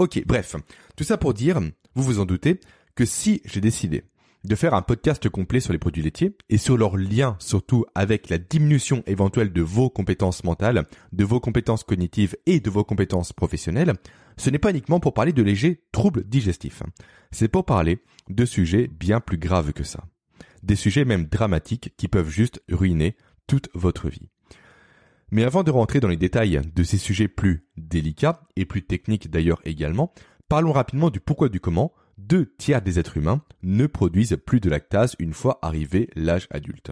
Ok, 0.00 0.20
bref, 0.26 0.56
tout 0.96 1.04
ça 1.04 1.16
pour 1.16 1.32
dire, 1.32 1.60
vous 1.94 2.02
vous 2.02 2.18
en 2.18 2.26
doutez, 2.26 2.60
que 2.96 3.04
si 3.04 3.40
j'ai 3.44 3.60
décidé 3.60 4.02
de 4.46 4.54
faire 4.54 4.74
un 4.74 4.82
podcast 4.82 5.28
complet 5.28 5.60
sur 5.60 5.72
les 5.72 5.78
produits 5.78 6.02
laitiers 6.02 6.36
et 6.48 6.56
sur 6.56 6.76
leur 6.76 6.96
lien 6.96 7.36
surtout 7.40 7.84
avec 7.94 8.28
la 8.28 8.38
diminution 8.38 9.02
éventuelle 9.06 9.52
de 9.52 9.60
vos 9.60 9.90
compétences 9.90 10.44
mentales, 10.44 10.84
de 11.12 11.24
vos 11.24 11.40
compétences 11.40 11.82
cognitives 11.82 12.36
et 12.46 12.60
de 12.60 12.70
vos 12.70 12.84
compétences 12.84 13.32
professionnelles, 13.32 13.94
ce 14.36 14.50
n'est 14.50 14.60
pas 14.60 14.70
uniquement 14.70 15.00
pour 15.00 15.14
parler 15.14 15.32
de 15.32 15.42
légers 15.42 15.82
troubles 15.90 16.24
digestifs. 16.24 16.84
C'est 17.32 17.48
pour 17.48 17.64
parler 17.64 17.98
de 18.28 18.44
sujets 18.44 18.86
bien 18.86 19.20
plus 19.20 19.38
graves 19.38 19.72
que 19.72 19.84
ça. 19.84 20.04
Des 20.62 20.76
sujets 20.76 21.04
même 21.04 21.26
dramatiques 21.26 21.94
qui 21.96 22.06
peuvent 22.06 22.30
juste 22.30 22.62
ruiner 22.68 23.16
toute 23.48 23.68
votre 23.74 24.08
vie. 24.08 24.28
Mais 25.32 25.42
avant 25.42 25.64
de 25.64 25.72
rentrer 25.72 25.98
dans 25.98 26.08
les 26.08 26.16
détails 26.16 26.60
de 26.72 26.82
ces 26.84 26.98
sujets 26.98 27.28
plus 27.28 27.66
délicats 27.76 28.42
et 28.54 28.64
plus 28.64 28.82
techniques 28.82 29.28
d'ailleurs 29.28 29.60
également, 29.64 30.14
parlons 30.48 30.72
rapidement 30.72 31.10
du 31.10 31.18
pourquoi 31.18 31.48
du 31.48 31.58
comment 31.58 31.92
deux 32.18 32.54
tiers 32.58 32.82
des 32.82 32.98
êtres 32.98 33.16
humains 33.16 33.42
ne 33.62 33.86
produisent 33.86 34.38
plus 34.44 34.60
de 34.60 34.70
lactase 34.70 35.16
une 35.18 35.34
fois 35.34 35.58
arrivé 35.62 36.10
l'âge 36.14 36.48
adulte. 36.50 36.90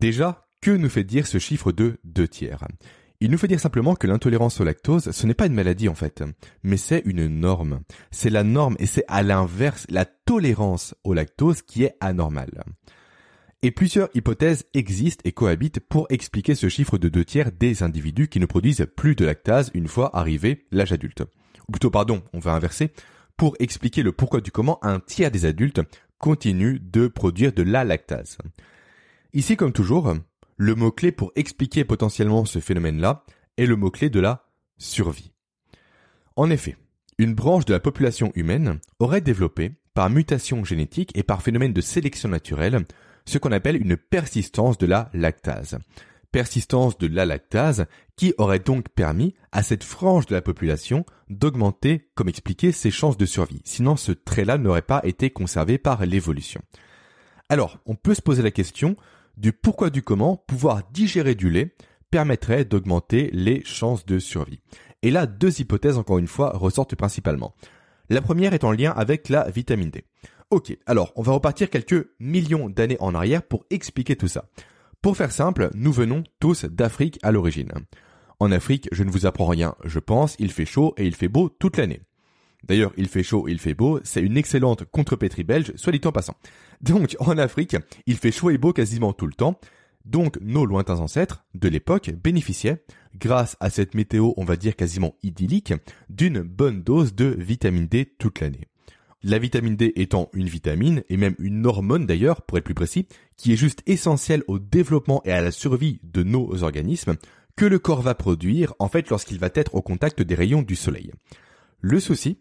Déjà, 0.00 0.46
que 0.60 0.70
nous 0.70 0.88
fait 0.88 1.04
dire 1.04 1.26
ce 1.26 1.38
chiffre 1.38 1.72
de 1.72 1.98
deux 2.04 2.28
tiers? 2.28 2.66
Il 3.22 3.30
nous 3.30 3.38
fait 3.38 3.48
dire 3.48 3.60
simplement 3.60 3.94
que 3.94 4.06
l'intolérance 4.06 4.60
au 4.60 4.64
lactose, 4.64 5.10
ce 5.10 5.26
n'est 5.26 5.34
pas 5.34 5.46
une 5.46 5.54
maladie 5.54 5.90
en 5.90 5.94
fait, 5.94 6.24
mais 6.62 6.78
c'est 6.78 7.02
une 7.04 7.26
norme. 7.26 7.80
C'est 8.10 8.30
la 8.30 8.44
norme 8.44 8.76
et 8.78 8.86
c'est 8.86 9.04
à 9.08 9.22
l'inverse 9.22 9.86
la 9.90 10.06
tolérance 10.06 10.94
au 11.04 11.12
lactose 11.12 11.60
qui 11.60 11.84
est 11.84 11.96
anormale. 12.00 12.64
Et 13.62 13.72
plusieurs 13.72 14.08
hypothèses 14.14 14.64
existent 14.72 15.20
et 15.26 15.32
cohabitent 15.32 15.80
pour 15.80 16.06
expliquer 16.08 16.54
ce 16.54 16.70
chiffre 16.70 16.96
de 16.96 17.10
deux 17.10 17.26
tiers 17.26 17.52
des 17.52 17.82
individus 17.82 18.28
qui 18.28 18.40
ne 18.40 18.46
produisent 18.46 18.86
plus 18.96 19.14
de 19.14 19.26
lactase 19.26 19.70
une 19.74 19.88
fois 19.88 20.16
arrivé 20.16 20.64
l'âge 20.70 20.92
adulte. 20.92 21.22
Ou 21.68 21.72
plutôt, 21.72 21.90
pardon, 21.90 22.22
on 22.32 22.38
va 22.38 22.54
inverser. 22.54 22.90
Pour 23.40 23.56
expliquer 23.58 24.02
le 24.02 24.12
pourquoi 24.12 24.42
du 24.42 24.50
comment, 24.50 24.78
un 24.84 25.00
tiers 25.00 25.30
des 25.30 25.46
adultes 25.46 25.80
continuent 26.18 26.78
de 26.78 27.08
produire 27.08 27.54
de 27.54 27.62
la 27.62 27.84
lactase. 27.84 28.36
Ici, 29.32 29.56
comme 29.56 29.72
toujours, 29.72 30.14
le 30.58 30.74
mot-clé 30.74 31.10
pour 31.10 31.32
expliquer 31.36 31.86
potentiellement 31.86 32.44
ce 32.44 32.58
phénomène-là 32.58 33.24
est 33.56 33.64
le 33.64 33.76
mot-clé 33.76 34.10
de 34.10 34.20
la 34.20 34.44
survie. 34.76 35.32
En 36.36 36.50
effet, 36.50 36.76
une 37.16 37.32
branche 37.32 37.64
de 37.64 37.72
la 37.72 37.80
population 37.80 38.30
humaine 38.34 38.78
aurait 38.98 39.22
développé, 39.22 39.72
par 39.94 40.10
mutation 40.10 40.62
génétique 40.62 41.16
et 41.16 41.22
par 41.22 41.40
phénomène 41.40 41.72
de 41.72 41.80
sélection 41.80 42.28
naturelle, 42.28 42.84
ce 43.24 43.38
qu'on 43.38 43.52
appelle 43.52 43.80
une 43.80 43.96
persistance 43.96 44.76
de 44.76 44.84
la 44.86 45.08
lactase. 45.14 45.78
Persistance 46.30 46.98
de 46.98 47.06
la 47.06 47.24
lactase 47.24 47.86
qui 48.20 48.34
aurait 48.36 48.58
donc 48.58 48.90
permis 48.90 49.32
à 49.50 49.62
cette 49.62 49.82
frange 49.82 50.26
de 50.26 50.34
la 50.34 50.42
population 50.42 51.06
d'augmenter, 51.30 52.10
comme 52.14 52.28
expliqué, 52.28 52.70
ses 52.70 52.90
chances 52.90 53.16
de 53.16 53.24
survie. 53.24 53.62
Sinon, 53.64 53.96
ce 53.96 54.12
trait-là 54.12 54.58
n'aurait 54.58 54.82
pas 54.82 55.00
été 55.04 55.30
conservé 55.30 55.78
par 55.78 56.04
l'évolution. 56.04 56.60
Alors, 57.48 57.78
on 57.86 57.94
peut 57.94 58.12
se 58.12 58.20
poser 58.20 58.42
la 58.42 58.50
question 58.50 58.94
du 59.38 59.54
pourquoi 59.54 59.88
du 59.88 60.02
comment 60.02 60.36
pouvoir 60.36 60.82
digérer 60.92 61.34
du 61.34 61.48
lait 61.48 61.74
permettrait 62.10 62.66
d'augmenter 62.66 63.30
les 63.32 63.64
chances 63.64 64.04
de 64.04 64.18
survie. 64.18 64.60
Et 65.00 65.10
là, 65.10 65.24
deux 65.24 65.58
hypothèses, 65.62 65.96
encore 65.96 66.18
une 66.18 66.26
fois, 66.26 66.50
ressortent 66.54 66.96
principalement. 66.96 67.54
La 68.10 68.20
première 68.20 68.52
est 68.52 68.64
en 68.64 68.72
lien 68.72 68.90
avec 68.90 69.30
la 69.30 69.48
vitamine 69.48 69.88
D. 69.88 70.04
Ok, 70.50 70.76
alors 70.84 71.14
on 71.16 71.22
va 71.22 71.32
repartir 71.32 71.70
quelques 71.70 72.06
millions 72.18 72.68
d'années 72.68 72.98
en 73.00 73.14
arrière 73.14 73.42
pour 73.42 73.64
expliquer 73.70 74.14
tout 74.14 74.28
ça. 74.28 74.44
Pour 75.00 75.16
faire 75.16 75.32
simple, 75.32 75.70
nous 75.72 75.92
venons 75.92 76.22
tous 76.38 76.66
d'Afrique 76.66 77.18
à 77.22 77.32
l'origine. 77.32 77.72
En 78.40 78.52
Afrique, 78.52 78.88
je 78.90 79.04
ne 79.04 79.10
vous 79.10 79.26
apprends 79.26 79.46
rien, 79.46 79.74
je 79.84 79.98
pense, 79.98 80.34
il 80.38 80.50
fait 80.50 80.64
chaud 80.64 80.94
et 80.96 81.06
il 81.06 81.14
fait 81.14 81.28
beau 81.28 81.50
toute 81.50 81.76
l'année. 81.76 82.00
D'ailleurs, 82.64 82.92
il 82.96 83.06
fait 83.06 83.22
chaud 83.22 83.46
et 83.46 83.52
il 83.52 83.58
fait 83.58 83.74
beau, 83.74 84.00
c'est 84.02 84.22
une 84.22 84.38
excellente 84.38 84.86
contrepétrie 84.86 85.44
belge, 85.44 85.72
soit 85.76 85.92
dit 85.92 86.00
en 86.06 86.12
passant. 86.12 86.34
Donc, 86.80 87.16
en 87.20 87.36
Afrique, 87.36 87.76
il 88.06 88.16
fait 88.16 88.32
chaud 88.32 88.48
et 88.48 88.56
beau 88.56 88.72
quasiment 88.72 89.12
tout 89.12 89.26
le 89.26 89.34
temps. 89.34 89.60
Donc, 90.06 90.38
nos 90.40 90.64
lointains 90.64 91.00
ancêtres 91.00 91.44
de 91.54 91.68
l'époque 91.68 92.10
bénéficiaient, 92.22 92.82
grâce 93.14 93.58
à 93.60 93.68
cette 93.68 93.94
météo, 93.94 94.32
on 94.38 94.44
va 94.44 94.56
dire 94.56 94.74
quasiment 94.74 95.14
idyllique, 95.22 95.74
d'une 96.08 96.40
bonne 96.40 96.82
dose 96.82 97.14
de 97.14 97.36
vitamine 97.38 97.88
D 97.88 98.14
toute 98.18 98.40
l'année. 98.40 98.68
La 99.22 99.38
vitamine 99.38 99.76
D 99.76 99.92
étant 99.96 100.30
une 100.32 100.48
vitamine, 100.48 101.02
et 101.10 101.18
même 101.18 101.34
une 101.38 101.66
hormone 101.66 102.06
d'ailleurs, 102.06 102.40
pour 102.40 102.56
être 102.56 102.64
plus 102.64 102.72
précis, 102.72 103.06
qui 103.36 103.52
est 103.52 103.56
juste 103.56 103.82
essentielle 103.86 104.44
au 104.48 104.58
développement 104.58 105.20
et 105.26 105.32
à 105.32 105.42
la 105.42 105.50
survie 105.50 106.00
de 106.04 106.22
nos 106.22 106.62
organismes, 106.62 107.16
que 107.60 107.66
le 107.66 107.78
corps 107.78 108.00
va 108.00 108.14
produire 108.14 108.72
en 108.78 108.88
fait 108.88 109.10
lorsqu'il 109.10 109.38
va 109.38 109.50
être 109.54 109.74
au 109.74 109.82
contact 109.82 110.22
des 110.22 110.34
rayons 110.34 110.62
du 110.62 110.76
soleil. 110.76 111.12
Le 111.82 112.00
souci 112.00 112.38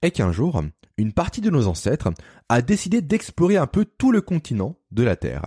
est 0.00 0.12
qu'un 0.12 0.32
jour, 0.32 0.62
une 0.96 1.12
partie 1.12 1.42
de 1.42 1.50
nos 1.50 1.66
ancêtres 1.66 2.08
a 2.48 2.62
décidé 2.62 3.02
d'explorer 3.02 3.58
un 3.58 3.66
peu 3.66 3.84
tout 3.84 4.12
le 4.12 4.22
continent 4.22 4.78
de 4.92 5.02
la 5.02 5.14
Terre. 5.14 5.44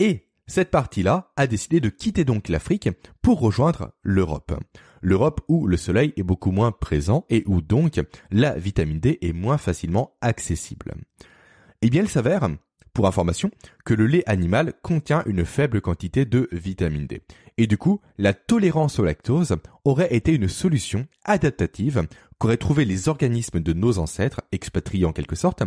Et 0.00 0.26
cette 0.48 0.72
partie-là 0.72 1.30
a 1.36 1.46
décidé 1.46 1.78
de 1.78 1.88
quitter 1.88 2.24
donc 2.24 2.48
l'Afrique 2.48 2.88
pour 3.22 3.38
rejoindre 3.38 3.92
l'Europe 4.02 4.52
l'Europe 5.02 5.40
où 5.46 5.68
le 5.68 5.76
soleil 5.76 6.12
est 6.16 6.24
beaucoup 6.24 6.50
moins 6.50 6.72
présent 6.72 7.26
et 7.30 7.44
où 7.46 7.60
donc 7.60 8.00
la 8.32 8.58
vitamine 8.58 8.98
D 8.98 9.18
est 9.22 9.32
moins 9.32 9.58
facilement 9.58 10.16
accessible. 10.20 10.94
Eh 11.80 11.90
bien, 11.90 12.02
il 12.02 12.08
s'avère, 12.08 12.48
pour 12.92 13.06
information, 13.06 13.50
que 13.84 13.94
le 13.94 14.06
lait 14.06 14.22
animal 14.26 14.74
contient 14.82 15.22
une 15.26 15.44
faible 15.44 15.80
quantité 15.80 16.24
de 16.24 16.48
vitamine 16.52 17.06
D. 17.06 17.22
Et 17.56 17.66
du 17.66 17.76
coup, 17.76 18.00
la 18.18 18.34
tolérance 18.34 18.98
au 18.98 19.04
lactose 19.04 19.56
aurait 19.84 20.14
été 20.14 20.34
une 20.34 20.48
solution 20.48 21.06
adaptative 21.24 22.06
qu'auraient 22.38 22.56
trouvé 22.56 22.84
les 22.84 23.08
organismes 23.08 23.60
de 23.60 23.72
nos 23.72 23.98
ancêtres, 23.98 24.42
expatriés 24.52 25.04
en 25.04 25.12
quelque 25.12 25.36
sorte, 25.36 25.62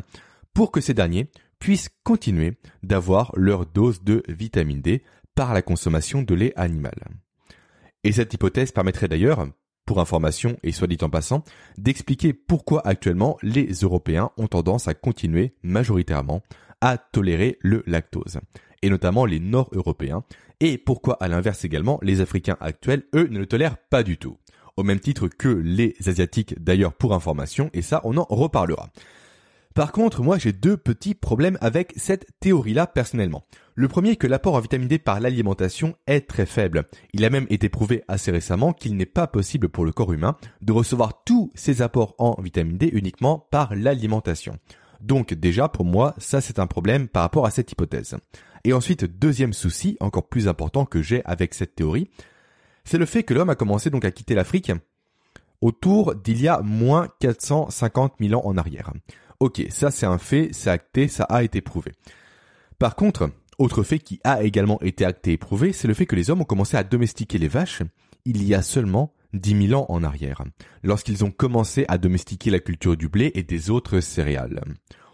pour 0.53 0.71
que 0.71 0.81
ces 0.81 0.93
derniers 0.93 1.29
puissent 1.59 1.89
continuer 2.03 2.57
d'avoir 2.83 3.31
leur 3.35 3.65
dose 3.65 4.03
de 4.03 4.23
vitamine 4.27 4.81
D 4.81 5.03
par 5.35 5.53
la 5.53 5.61
consommation 5.61 6.21
de 6.23 6.33
lait 6.33 6.53
animal. 6.55 6.95
Et 8.03 8.11
cette 8.11 8.33
hypothèse 8.33 8.71
permettrait 8.71 9.07
d'ailleurs, 9.07 9.47
pour 9.85 9.99
information 9.99 10.57
et 10.63 10.71
soit 10.71 10.87
dit 10.87 10.97
en 11.01 11.09
passant, 11.09 11.43
d'expliquer 11.77 12.33
pourquoi 12.33 12.85
actuellement 12.85 13.37
les 13.41 13.71
Européens 13.81 14.31
ont 14.37 14.47
tendance 14.47 14.87
à 14.87 14.93
continuer 14.93 15.55
majoritairement 15.63 16.41
à 16.81 16.97
tolérer 16.97 17.57
le 17.61 17.83
lactose, 17.87 18.39
et 18.81 18.89
notamment 18.89 19.25
les 19.25 19.39
Nord-Européens, 19.39 20.23
et 20.59 20.77
pourquoi 20.77 21.15
à 21.21 21.27
l'inverse 21.27 21.63
également 21.63 21.99
les 22.01 22.21
Africains 22.21 22.57
actuels, 22.59 23.03
eux, 23.15 23.27
ne 23.27 23.39
le 23.39 23.45
tolèrent 23.45 23.77
pas 23.77 24.03
du 24.03 24.17
tout? 24.17 24.37
Au 24.77 24.83
même 24.83 24.99
titre 24.99 25.27
que 25.27 25.47
les 25.49 25.95
Asiatiques 26.05 26.61
d'ailleurs 26.63 26.93
pour 26.93 27.13
information, 27.13 27.69
et 27.73 27.81
ça 27.81 28.01
on 28.03 28.17
en 28.17 28.25
reparlera. 28.29 28.89
Par 29.73 29.93
contre, 29.93 30.21
moi 30.21 30.37
j'ai 30.37 30.51
deux 30.51 30.75
petits 30.75 31.15
problèmes 31.15 31.57
avec 31.61 31.93
cette 31.95 32.27
théorie-là 32.41 32.87
personnellement. 32.87 33.45
Le 33.75 33.87
premier 33.87 34.17
que 34.17 34.27
l'apport 34.27 34.55
en 34.55 34.59
vitamine 34.59 34.89
D 34.89 34.99
par 34.99 35.21
l'alimentation 35.21 35.95
est 36.07 36.27
très 36.27 36.45
faible. 36.45 36.83
Il 37.13 37.23
a 37.23 37.29
même 37.29 37.47
été 37.49 37.69
prouvé 37.69 38.03
assez 38.09 38.31
récemment 38.31 38.73
qu'il 38.73 38.97
n'est 38.97 39.05
pas 39.05 39.27
possible 39.27 39.69
pour 39.69 39.85
le 39.85 39.93
corps 39.93 40.11
humain 40.11 40.35
de 40.61 40.73
recevoir 40.73 41.23
tous 41.23 41.51
ces 41.55 41.81
apports 41.81 42.15
en 42.17 42.35
vitamine 42.41 42.77
D 42.77 42.89
uniquement 42.91 43.47
par 43.49 43.73
l'alimentation. 43.73 44.57
Donc 45.01 45.33
déjà 45.33 45.67
pour 45.67 45.85
moi, 45.85 46.13
ça 46.17 46.41
c'est 46.41 46.59
un 46.59 46.67
problème 46.67 47.07
par 47.07 47.23
rapport 47.23 47.45
à 47.45 47.51
cette 47.51 47.71
hypothèse. 47.71 48.17
Et 48.63 48.73
ensuite, 48.73 49.05
deuxième 49.05 49.53
souci, 49.53 49.97
encore 49.99 50.29
plus 50.29 50.47
important 50.47 50.85
que 50.85 51.01
j'ai 51.01 51.23
avec 51.25 51.53
cette 51.53 51.75
théorie, 51.75 52.09
c'est 52.83 52.97
le 52.97 53.05
fait 53.05 53.23
que 53.23 53.33
l'homme 53.33 53.49
a 53.49 53.55
commencé 53.55 53.89
donc 53.89 54.05
à 54.05 54.11
quitter 54.11 54.35
l'Afrique 54.35 54.71
autour 55.61 56.15
d'il 56.15 56.41
y 56.41 56.47
a 56.47 56.61
moins 56.61 57.07
450 57.19 58.15
000 58.19 58.39
ans 58.39 58.47
en 58.47 58.57
arrière. 58.57 58.91
Ok, 59.39 59.63
ça 59.69 59.91
c'est 59.91 60.05
un 60.05 60.17
fait, 60.17 60.49
c'est 60.51 60.69
acté, 60.69 61.07
ça 61.07 61.23
a 61.23 61.43
été 61.43 61.61
prouvé. 61.61 61.91
Par 62.77 62.95
contre, 62.95 63.29
autre 63.57 63.83
fait 63.83 63.99
qui 63.99 64.19
a 64.23 64.43
également 64.43 64.79
été 64.81 65.05
acté 65.05 65.33
et 65.33 65.37
prouvé, 65.37 65.73
c'est 65.73 65.87
le 65.87 65.93
fait 65.93 66.05
que 66.05 66.15
les 66.15 66.29
hommes 66.29 66.41
ont 66.41 66.45
commencé 66.45 66.77
à 66.77 66.83
domestiquer 66.83 67.37
les 67.37 67.47
vaches 67.47 67.83
il 68.25 68.43
y 68.43 68.53
a 68.53 68.61
seulement 68.61 69.13
10 69.33 69.67
000 69.67 69.81
ans 69.81 69.85
en 69.89 70.03
arrière, 70.03 70.43
lorsqu'ils 70.83 71.23
ont 71.23 71.31
commencé 71.31 71.85
à 71.87 71.97
domestiquer 71.97 72.49
la 72.49 72.59
culture 72.59 72.97
du 72.97 73.09
blé 73.09 73.31
et 73.35 73.43
des 73.43 73.69
autres 73.69 73.99
céréales. 73.99 74.63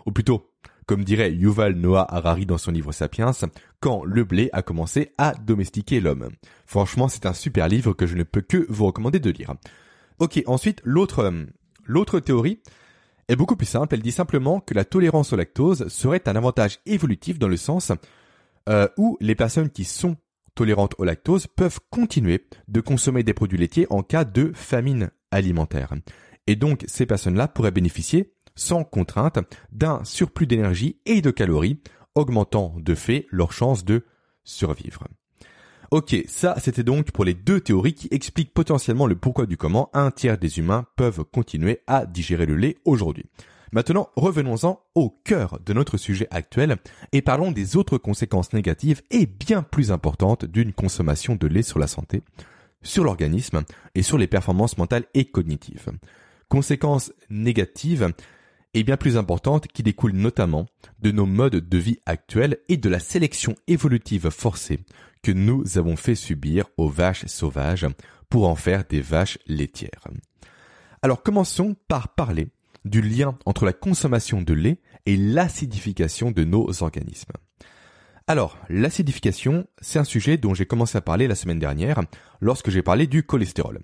Ou 0.05 0.11
plutôt, 0.11 0.49
comme 0.85 1.03
dirait 1.03 1.33
Yuval 1.33 1.73
Noah 1.73 2.07
Harari 2.09 2.45
dans 2.45 2.57
son 2.57 2.71
livre 2.71 2.91
Sapiens, 2.91 3.31
quand 3.79 4.03
le 4.03 4.23
blé 4.23 4.49
a 4.53 4.61
commencé 4.61 5.13
à 5.17 5.33
domestiquer 5.33 5.99
l'homme. 5.99 6.29
Franchement, 6.65 7.07
c'est 7.09 7.25
un 7.25 7.33
super 7.33 7.67
livre 7.67 7.93
que 7.93 8.07
je 8.07 8.15
ne 8.15 8.23
peux 8.23 8.41
que 8.41 8.65
vous 8.69 8.85
recommander 8.85 9.19
de 9.19 9.29
lire. 9.29 9.53
Ok, 10.19 10.41
ensuite, 10.47 10.81
l'autre, 10.83 11.31
l'autre 11.85 12.19
théorie, 12.19 12.61
est 13.27 13.35
beaucoup 13.35 13.55
plus 13.55 13.67
simple. 13.67 13.93
Elle 13.93 14.01
dit 14.01 14.11
simplement 14.11 14.59
que 14.59 14.73
la 14.73 14.85
tolérance 14.85 15.33
au 15.33 15.35
lactose 15.35 15.87
serait 15.89 16.27
un 16.27 16.35
avantage 16.35 16.79
évolutif 16.85 17.37
dans 17.37 17.49
le 17.49 17.57
sens 17.57 17.91
euh, 18.69 18.87
où 18.97 19.17
les 19.21 19.35
personnes 19.35 19.69
qui 19.69 19.83
sont 19.83 20.15
tolérantes 20.57 20.95
au 20.97 21.05
lactose 21.05 21.47
peuvent 21.47 21.79
continuer 21.91 22.47
de 22.67 22.81
consommer 22.81 23.23
des 23.23 23.33
produits 23.33 23.59
laitiers 23.59 23.87
en 23.89 24.01
cas 24.01 24.25
de 24.25 24.51
famine 24.53 25.11
alimentaire. 25.31 25.93
Et 26.47 26.55
donc 26.55 26.83
ces 26.87 27.05
personnes-là 27.05 27.47
pourraient 27.47 27.71
bénéficier, 27.71 28.33
sans 28.55 28.83
contrainte, 28.83 29.39
d'un 29.71 30.03
surplus 30.03 30.47
d'énergie 30.47 30.99
et 31.05 31.21
de 31.21 31.31
calories, 31.31 31.79
augmentant 32.15 32.73
de 32.77 32.95
fait 32.95 33.27
leur 33.29 33.53
chance 33.53 33.85
de 33.85 34.03
survivre. 34.43 35.03
Ok, 35.91 36.15
ça 36.27 36.55
c'était 36.59 36.83
donc 36.83 37.11
pour 37.11 37.23
les 37.23 37.35
deux 37.35 37.61
théories 37.61 37.93
qui 37.93 38.07
expliquent 38.09 38.53
potentiellement 38.53 39.05
le 39.05 39.15
pourquoi 39.15 39.45
du 39.45 39.57
comment 39.57 39.89
un 39.93 40.09
tiers 40.09 40.39
des 40.39 40.57
humains 40.57 40.85
peuvent 40.95 41.23
continuer 41.23 41.81
à 41.85 42.05
digérer 42.05 42.47
le 42.47 42.55
lait 42.55 42.77
aujourd'hui. 42.83 43.25
Maintenant, 43.71 44.09
revenons-en 44.15 44.81
au 44.95 45.09
cœur 45.09 45.59
de 45.65 45.73
notre 45.73 45.97
sujet 45.97 46.27
actuel 46.31 46.77
et 47.11 47.21
parlons 47.21 47.51
des 47.51 47.75
autres 47.75 47.97
conséquences 47.97 48.53
négatives 48.53 49.01
et 49.11 49.25
bien 49.25 49.63
plus 49.63 49.91
importantes 49.91 50.45
d'une 50.45 50.73
consommation 50.73 51.35
de 51.35 51.47
lait 51.47 51.63
sur 51.63 51.79
la 51.79 51.87
santé, 51.87 52.23
sur 52.81 53.03
l'organisme 53.03 53.63
et 53.95 54.03
sur 54.03 54.17
les 54.17 54.27
performances 54.27 54.77
mentales 54.77 55.05
et 55.13 55.25
cognitives. 55.25 55.91
Conséquences 56.49 57.11
négatives 57.29 58.13
et 58.73 58.83
bien 58.83 58.97
plus 58.97 59.17
importantes 59.17 59.67
qui 59.67 59.83
découlent 59.83 60.13
notamment 60.13 60.67
de 60.99 61.11
nos 61.11 61.25
modes 61.25 61.67
de 61.67 61.77
vie 61.77 61.99
actuels 62.05 62.59
et 62.69 62.77
de 62.77 62.89
la 62.89 62.99
sélection 62.99 63.55
évolutive 63.67 64.29
forcée 64.29 64.79
que 65.23 65.31
nous 65.31 65.77
avons 65.77 65.95
fait 65.95 66.15
subir 66.15 66.65
aux 66.77 66.87
vaches 66.87 67.25
sauvages 67.25 67.87
pour 68.29 68.47
en 68.47 68.55
faire 68.55 68.83
des 68.87 69.01
vaches 69.01 69.39
laitières. 69.47 70.07
Alors 71.01 71.23
commençons 71.23 71.75
par 71.87 72.15
parler 72.15 72.49
du 72.85 73.01
lien 73.01 73.37
entre 73.45 73.65
la 73.65 73.73
consommation 73.73 74.41
de 74.41 74.53
lait 74.53 74.81
et 75.05 75.17
l'acidification 75.17 76.31
de 76.31 76.43
nos 76.43 76.83
organismes. 76.83 77.33
Alors, 78.27 78.57
l'acidification, 78.67 79.67
c'est 79.79 79.99
un 79.99 80.03
sujet 80.03 80.37
dont 80.37 80.53
j'ai 80.53 80.65
commencé 80.65 80.97
à 80.97 81.01
parler 81.01 81.27
la 81.27 81.35
semaine 81.35 81.59
dernière 81.59 82.01
lorsque 82.41 82.69
j'ai 82.69 82.81
parlé 82.81 83.07
du 83.07 83.23
cholestérol. 83.23 83.79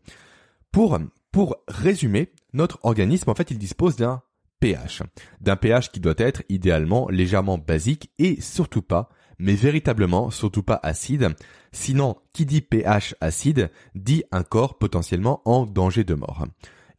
Pour, 0.71 0.99
pour 1.31 1.55
résumer, 1.69 2.33
notre 2.51 2.79
organisme, 2.83 3.29
en 3.29 3.35
fait, 3.35 3.51
il 3.51 3.57
dispose 3.57 3.95
d'un 3.95 4.21
pH. 4.59 5.01
D'un 5.39 5.55
pH 5.55 5.91
qui 5.91 5.99
doit 5.99 6.13
être 6.17 6.43
idéalement 6.49 7.07
légèrement 7.09 7.57
basique 7.57 8.11
et 8.19 8.41
surtout 8.41 8.81
pas, 8.81 9.09
mais 9.39 9.55
véritablement 9.55 10.29
surtout 10.29 10.63
pas 10.63 10.79
acide. 10.83 11.35
Sinon, 11.71 12.17
qui 12.33 12.45
dit 12.45 12.61
pH 12.61 13.15
acide 13.21 13.71
dit 13.95 14.23
un 14.31 14.43
corps 14.43 14.77
potentiellement 14.77 15.41
en 15.45 15.65
danger 15.65 16.03
de 16.03 16.15
mort. 16.15 16.45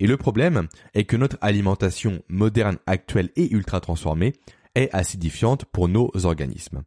Et 0.01 0.07
le 0.07 0.17
problème 0.17 0.69
est 0.95 1.05
que 1.05 1.17
notre 1.17 1.39
alimentation 1.41 2.23
moderne, 2.29 2.79
actuelle 2.87 3.31
et 3.37 3.51
ultra 3.53 3.81
transformée 3.81 4.33
est 4.75 4.93
acidifiante 4.93 5.65
pour 5.67 5.89
nos 5.89 6.11
organismes. 6.25 6.83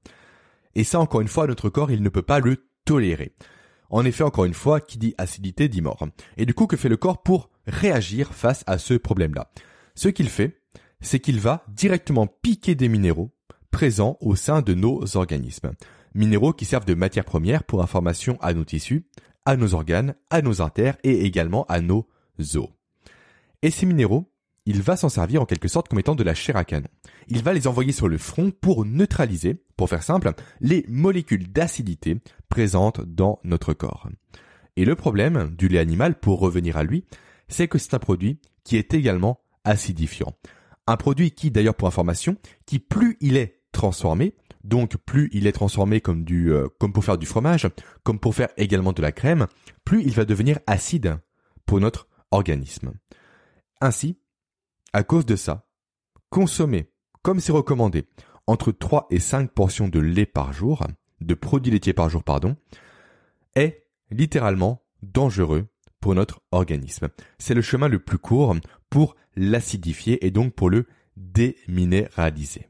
Et 0.76 0.84
ça, 0.84 1.00
encore 1.00 1.22
une 1.22 1.28
fois, 1.28 1.48
notre 1.48 1.70
corps, 1.70 1.92
il 1.92 2.04
ne 2.04 2.10
peut 2.10 2.22
pas 2.22 2.40
le 2.40 2.68
tolérer. 2.86 3.34
En 3.90 4.06
effet, 4.06 4.24
encore 4.24 4.46
une 4.46 4.54
fois, 4.54 4.82
qui 4.82 4.98
dit 4.98 5.16
acidité 5.18 5.70
dit 5.70 5.82
mort. 5.82 6.06
Et 6.36 6.46
du 6.46 6.54
coup, 6.54 6.68
que 6.68 6.78
fait 6.78 6.90
le 6.90 6.98
corps 6.98 7.24
pour 7.24 7.50
réagir 7.66 8.34
face 8.34 8.64
à 8.68 8.78
ce 8.78 8.94
problème-là? 8.94 9.50
Ce 9.96 10.10
qu'il 10.10 10.30
fait, 10.30 10.62
c'est 11.00 11.20
qu'il 11.20 11.40
va 11.40 11.64
directement 11.70 12.28
piquer 12.28 12.76
des 12.76 12.90
minéraux 12.90 13.32
présents 13.72 14.18
au 14.22 14.36
sein 14.36 14.62
de 14.62 14.74
nos 14.74 15.18
organismes. 15.18 15.72
Minéraux 16.16 16.54
qui 16.54 16.66
servent 16.66 16.86
de 16.86 16.94
matière 16.96 17.26
première 17.26 17.64
pour 17.64 17.82
information 17.82 18.38
à 18.42 18.54
nos 18.54 18.66
tissus, 18.66 19.08
à 19.46 19.56
nos 19.56 19.74
organes, 19.74 20.16
à 20.30 20.42
nos 20.42 20.62
artères 20.62 20.98
et 21.04 21.26
également 21.26 21.66
à 21.66 21.82
nos 21.82 22.08
os. 22.56 22.77
Et 23.62 23.72
ces 23.72 23.86
minéraux, 23.86 24.32
il 24.66 24.82
va 24.82 24.98
s'en 24.98 25.10
servir 25.10 25.42
en 25.42 25.46
quelque 25.46 25.70
sorte 25.70 25.88
comme 25.88 26.00
étant 26.00 26.16
de 26.16 26.24
la 26.24 26.36
chair 26.36 26.58
à 26.58 26.66
canon. 26.66 26.90
Il 27.30 27.42
va 27.42 27.54
les 27.54 27.68
envoyer 27.68 27.92
sur 27.92 28.08
le 28.08 28.18
front 28.18 28.52
pour 28.52 28.86
neutraliser, 28.86 29.64
pour 29.78 29.90
faire 29.90 30.04
simple, 30.04 30.34
les 30.60 30.86
molécules 30.90 31.52
d'acidité 31.52 32.18
présentes 32.50 33.02
dans 33.02 33.40
notre 33.44 33.74
corps. 33.74 34.10
Et 34.76 34.86
le 34.86 34.96
problème 34.96 35.56
du 35.58 35.70
lait 35.70 35.80
animal, 35.80 36.20
pour 36.20 36.40
revenir 36.40 36.78
à 36.78 36.84
lui, 36.84 37.06
c'est 37.48 37.68
que 37.68 37.78
c'est 37.78 37.94
un 37.94 38.00
produit 38.00 38.40
qui 38.64 38.76
est 38.76 38.94
également 38.94 39.40
acidifiant. 39.64 40.34
Un 40.86 40.98
produit 40.98 41.32
qui, 41.32 41.50
d'ailleurs 41.50 41.76
pour 41.76 41.88
information, 41.88 42.36
qui 42.66 42.80
plus 42.80 43.18
il 43.22 43.38
est 43.38 43.62
transformé, 43.72 44.36
donc 44.64 44.98
plus 44.98 45.30
il 45.32 45.48
est 45.48 45.54
transformé 45.54 46.02
comme 46.02 46.26
euh, 46.32 46.68
comme 46.80 46.92
pour 46.92 47.06
faire 47.06 47.18
du 47.18 47.26
fromage, 47.26 47.70
comme 48.04 48.20
pour 48.20 48.36
faire 48.36 48.50
également 48.58 48.94
de 48.94 49.02
la 49.02 49.12
crème, 49.12 49.48
plus 49.86 50.04
il 50.04 50.12
va 50.12 50.26
devenir 50.26 50.60
acide 50.68 51.18
pour 51.66 51.80
notre 51.80 52.08
organisme. 52.32 52.92
Ainsi, 53.82 54.20
à 54.94 55.04
cause 55.04 55.26
de 55.26 55.36
ça, 55.36 55.68
consommer, 56.30 56.92
comme 57.22 57.40
c'est 57.40 57.52
recommandé, 57.52 58.08
entre 58.48 58.72
3 58.72 59.08
et 59.12 59.20
5 59.20 59.52
portions 59.52 59.88
de 59.88 60.00
lait 60.00 60.26
par 60.26 60.54
jour, 60.54 60.86
de 61.22 61.34
produits 61.34 61.72
laitiers 61.72 61.94
par 61.94 62.10
jour, 62.10 62.24
pardon, 62.24 62.56
est 63.56 63.86
littéralement 64.10 64.84
dangereux 65.04 65.68
pour 66.00 66.16
notre 66.16 66.42
organisme. 66.52 67.10
C'est 67.38 67.54
le 67.54 67.62
chemin 67.62 67.88
le 67.88 68.00
plus 68.00 68.18
court 68.18 68.56
pour 68.90 69.16
l'acidifier 69.36 70.26
et 70.26 70.32
donc 70.32 70.54
pour 70.54 70.70
le 70.70 70.88
déminéraliser. 71.16 72.70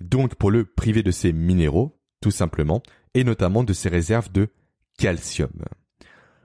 Donc 0.00 0.34
pour 0.34 0.50
le 0.50 0.64
priver 0.64 1.02
de 1.02 1.10
ses 1.10 1.32
minéraux, 1.32 1.98
tout 2.20 2.30
simplement, 2.30 2.82
et 3.14 3.24
notamment 3.24 3.64
de 3.64 3.72
ses 3.72 3.88
réserves 3.88 4.30
de 4.30 4.48
calcium. 4.98 5.50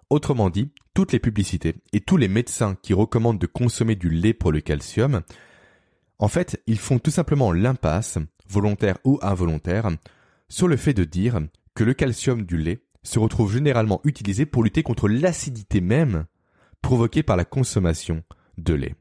Autrement 0.10 0.50
dit, 0.50 0.72
toutes 0.94 1.12
les 1.12 1.20
publicités 1.20 1.76
et 1.92 2.02
tous 2.02 2.18
les 2.18 2.28
médecins 2.28 2.76
qui 2.82 2.94
recommandent 2.94 3.40
de 3.40 3.48
consommer 3.48 3.96
du 3.96 4.10
lait 4.10 4.34
pour 4.34 4.52
le 4.52 4.62
calcium, 4.62 5.22
en 6.20 6.28
fait, 6.28 6.62
ils 6.68 6.80
font 6.80 7.00
tout 7.00 7.12
simplement 7.12 7.52
l'impasse, 7.52 8.18
volontaire 8.48 8.98
ou 9.04 9.20
involontaire, 9.22 9.90
sur 10.50 10.68
le 10.68 10.78
fait 10.78 10.94
de 10.94 11.04
dire 11.04 11.40
que 11.74 11.84
le 11.84 11.94
calcium 11.94 12.44
du 12.44 12.58
lait 12.58 12.84
se 13.02 13.20
retrouve 13.20 13.52
généralement 13.52 14.02
utilisé 14.04 14.46
pour 14.46 14.64
lutter 14.64 14.84
contre 14.84 15.10
l'acidité 15.10 15.82
même 15.82 16.26
provoquée 16.82 17.24
par 17.24 17.38
la 17.38 17.46
consommation 17.46 18.24
de 18.58 18.74
lait. 18.74 18.96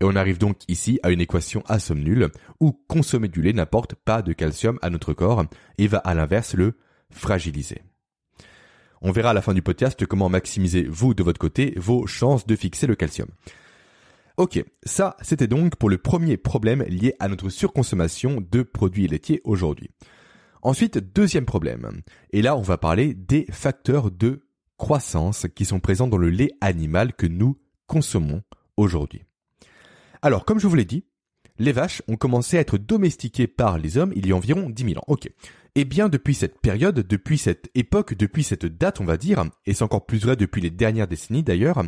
Et 0.00 0.04
on 0.04 0.16
arrive 0.16 0.38
donc 0.38 0.58
ici 0.68 0.98
à 1.02 1.10
une 1.10 1.20
équation 1.20 1.62
à 1.66 1.78
somme 1.78 2.02
nulle, 2.02 2.30
où 2.60 2.72
consommer 2.88 3.28
du 3.28 3.42
lait 3.42 3.52
n'apporte 3.52 3.94
pas 3.94 4.22
de 4.22 4.32
calcium 4.32 4.78
à 4.82 4.90
notre 4.90 5.12
corps 5.12 5.44
et 5.78 5.86
va 5.86 5.98
à 5.98 6.14
l'inverse 6.14 6.54
le 6.54 6.74
fragiliser. 7.10 7.82
On 9.02 9.12
verra 9.12 9.30
à 9.30 9.34
la 9.34 9.42
fin 9.42 9.54
du 9.54 9.62
podcast 9.62 10.06
comment 10.06 10.28
maximiser, 10.28 10.84
vous, 10.88 11.14
de 11.14 11.22
votre 11.22 11.38
côté, 11.38 11.74
vos 11.76 12.06
chances 12.06 12.46
de 12.46 12.56
fixer 12.56 12.86
le 12.86 12.96
calcium. 12.96 13.28
Ok, 14.36 14.64
ça, 14.84 15.16
c'était 15.20 15.48
donc 15.48 15.76
pour 15.76 15.90
le 15.90 15.98
premier 15.98 16.36
problème 16.36 16.82
lié 16.82 17.14
à 17.18 17.28
notre 17.28 17.48
surconsommation 17.48 18.40
de 18.40 18.62
produits 18.62 19.08
laitiers 19.08 19.40
aujourd'hui. 19.44 19.90
Ensuite, 20.62 20.98
deuxième 20.98 21.44
problème. 21.44 22.02
Et 22.30 22.42
là, 22.42 22.56
on 22.56 22.62
va 22.62 22.78
parler 22.78 23.14
des 23.14 23.46
facteurs 23.50 24.10
de 24.10 24.46
croissance 24.76 25.46
qui 25.54 25.64
sont 25.64 25.80
présents 25.80 26.08
dans 26.08 26.18
le 26.18 26.30
lait 26.30 26.52
animal 26.60 27.14
que 27.14 27.26
nous 27.26 27.58
consommons 27.86 28.42
aujourd'hui. 28.76 29.24
Alors, 30.22 30.44
comme 30.44 30.60
je 30.60 30.66
vous 30.66 30.76
l'ai 30.76 30.84
dit, 30.84 31.04
les 31.58 31.72
vaches 31.72 32.02
ont 32.08 32.16
commencé 32.16 32.56
à 32.56 32.60
être 32.60 32.78
domestiquées 32.78 33.48
par 33.48 33.78
les 33.78 33.98
hommes 33.98 34.12
il 34.14 34.26
y 34.26 34.32
a 34.32 34.36
environ 34.36 34.70
10 34.70 34.84
000 34.84 34.98
ans. 34.98 35.04
Ok. 35.08 35.28
Eh 35.74 35.84
bien, 35.84 36.08
depuis 36.08 36.34
cette 36.34 36.60
période, 36.60 37.00
depuis 37.00 37.38
cette 37.38 37.70
époque, 37.74 38.14
depuis 38.14 38.42
cette 38.42 38.66
date, 38.66 39.00
on 39.00 39.04
va 39.04 39.16
dire, 39.16 39.44
et 39.66 39.74
c'est 39.74 39.84
encore 39.84 40.06
plus 40.06 40.18
vrai 40.18 40.36
depuis 40.36 40.60
les 40.60 40.70
dernières 40.70 41.08
décennies 41.08 41.42
d'ailleurs, 41.42 41.82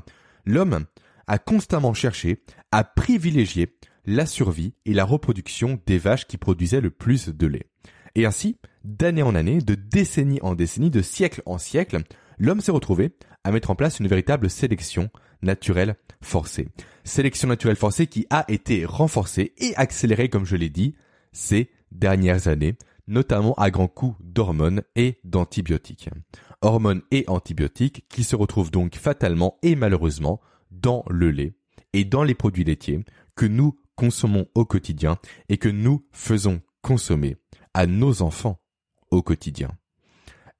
l'homme 0.44 0.86
a 1.26 1.38
constamment 1.38 1.94
cherché 1.94 2.42
à 2.72 2.84
privilégier 2.84 3.76
la 4.06 4.26
survie 4.26 4.74
et 4.86 4.94
la 4.94 5.04
reproduction 5.04 5.80
des 5.86 5.98
vaches 5.98 6.26
qui 6.26 6.38
produisaient 6.38 6.80
le 6.80 6.90
plus 6.90 7.28
de 7.28 7.46
lait. 7.46 7.66
Et 8.14 8.26
ainsi, 8.26 8.56
d'année 8.84 9.22
en 9.22 9.34
année, 9.34 9.60
de 9.60 9.74
décennie 9.74 10.40
en 10.42 10.54
décennie, 10.54 10.90
de 10.90 11.02
siècle 11.02 11.42
en 11.46 11.58
siècle, 11.58 11.98
l'homme 12.38 12.60
s'est 12.60 12.72
retrouvé 12.72 13.12
à 13.44 13.52
mettre 13.52 13.70
en 13.70 13.74
place 13.74 14.00
une 14.00 14.08
véritable 14.08 14.50
sélection 14.50 15.10
naturelle 15.42 15.96
forcée. 16.20 16.68
Sélection 17.04 17.48
naturelle 17.48 17.76
forcée 17.76 18.06
qui 18.06 18.26
a 18.30 18.44
été 18.48 18.84
renforcée 18.84 19.54
et 19.58 19.74
accélérée, 19.76 20.28
comme 20.28 20.44
je 20.44 20.56
l'ai 20.56 20.70
dit, 20.70 20.94
ces 21.32 21.70
dernières 21.92 22.48
années, 22.48 22.76
notamment 23.10 23.54
à 23.54 23.70
grands 23.70 23.88
coups 23.88 24.16
d'hormones 24.20 24.82
et 24.96 25.18
d'antibiotiques. 25.24 26.08
Hormones 26.62 27.02
et 27.10 27.24
antibiotiques 27.28 28.06
qui 28.08 28.24
se 28.24 28.36
retrouvent 28.36 28.70
donc 28.70 28.94
fatalement 28.94 29.58
et 29.62 29.74
malheureusement 29.74 30.40
dans 30.70 31.04
le 31.10 31.30
lait 31.30 31.54
et 31.92 32.04
dans 32.04 32.22
les 32.22 32.34
produits 32.34 32.64
laitiers 32.64 33.04
que 33.34 33.46
nous 33.46 33.78
consommons 33.96 34.46
au 34.54 34.64
quotidien 34.64 35.18
et 35.48 35.58
que 35.58 35.68
nous 35.68 36.06
faisons 36.12 36.62
consommer 36.82 37.36
à 37.74 37.86
nos 37.86 38.22
enfants 38.22 38.60
au 39.10 39.22
quotidien. 39.22 39.70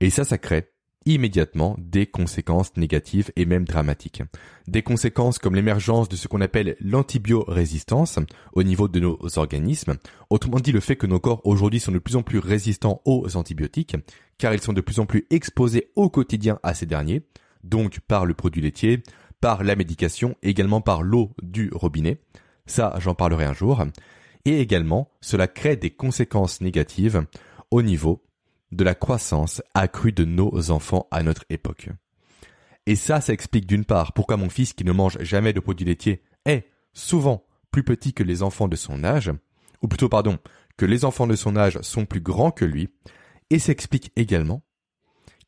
Et 0.01 0.11
ça, 0.11 0.25
ça 0.25 0.39
crée 0.39 0.70
immédiatement 1.07 1.77
des 1.79 2.07
conséquences 2.07 2.77
négatives 2.77 3.31
et 3.37 3.47
même 3.47 3.65
dramatiques. 3.65 4.23
Des 4.67 4.83
conséquences 4.83 5.39
comme 5.39 5.55
l'émergence 5.55 6.09
de 6.09 6.17
ce 6.17 6.29
qu'on 6.29 6.41
appelle 6.41 6.77
l'antibiorésistance 6.81 8.19
au 8.53 8.63
niveau 8.63 8.89
de 8.89 9.01
nos 9.01 9.19
organismes, 9.37 9.97
autrement 10.29 10.61
dit 10.61 10.73
le 10.73 10.81
fait 10.81 10.97
que 10.97 11.07
nos 11.07 11.21
corps 11.21 11.41
aujourd'hui 11.45 11.81
sont 11.81 11.93
de 11.93 11.99
plus 11.99 12.17
en 12.17 12.23
plus 12.23 12.39
résistants 12.39 13.01
aux 13.05 13.37
antibiotiques, 13.37 13.97
car 14.39 14.53
ils 14.55 14.61
sont 14.61 14.73
de 14.73 14.81
plus 14.81 15.01
en 15.01 15.07
plus 15.07 15.27
exposés 15.31 15.91
au 15.97 16.11
quotidien 16.11 16.59
à 16.63 16.75
ces 16.75 16.87
derniers, 16.87 17.23
donc 17.65 18.01
par 18.01 18.27
le 18.27 18.35
produit 18.35 18.63
laitier, 18.63 19.03
par 19.41 19.65
la 19.65 19.77
médication, 19.77 20.37
également 20.43 20.81
par 20.81 21.03
l'eau 21.03 21.31
du 21.43 21.71
robinet. 21.73 22.21
Ça, 22.67 22.95
j'en 22.99 23.15
parlerai 23.15 23.45
un 23.45 23.55
jour. 23.55 23.85
Et 24.45 24.61
également, 24.61 25.11
cela 25.21 25.49
crée 25.49 25.77
des 25.77 25.91
conséquences 25.91 26.61
négatives 26.61 27.25
au 27.71 27.83
niveau 27.83 28.23
de 28.73 28.85
la 28.85 28.95
croissance 28.95 29.63
accrue 29.75 30.13
de 30.13 30.25
nos 30.25 30.71
enfants 30.71 31.07
à 31.11 31.23
notre 31.23 31.45
époque. 31.51 31.89
Et 32.87 32.97
ça, 32.97 33.21
ça 33.21 33.33
explique 33.33 33.67
d'une 33.67 33.85
part 33.85 34.13
pourquoi 34.13 34.37
mon 34.37 34.49
fils 34.49 34.73
qui 34.73 34.85
ne 34.85 34.93
mange 34.93 35.19
jamais 35.21 35.53
de 35.53 35.61
produits 35.61 35.87
laitiers 35.87 36.23
est 36.45 36.69
souvent 36.93 37.45
plus 37.71 37.85
petit 37.85 38.13
que 38.13 38.23
les 38.23 38.43
enfants 38.43 38.69
de 38.69 38.77
son 38.77 39.05
âge, 39.05 39.31
ou 39.83 39.89
plutôt 39.89 40.09
pardon, 40.09 40.39
que 40.77 40.87
les 40.87 41.05
enfants 41.05 41.27
de 41.27 41.37
son 41.37 41.57
âge 41.57 41.81
sont 41.83 42.07
plus 42.07 42.21
grands 42.21 42.51
que 42.51 42.65
lui, 42.65 42.89
et 43.51 43.59
s'explique 43.59 44.13
également 44.17 44.63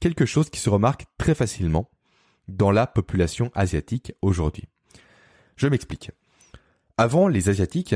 quelque 0.00 0.26
chose 0.26 0.50
qui 0.50 0.60
se 0.60 0.68
remarque 0.68 1.06
très 1.16 1.34
facilement 1.34 1.88
dans 2.48 2.72
la 2.72 2.86
population 2.86 3.50
asiatique 3.54 4.12
aujourd'hui. 4.20 4.64
Je 5.56 5.68
m'explique. 5.68 6.10
Avant, 6.98 7.28
les 7.28 7.48
Asiatiques 7.48 7.94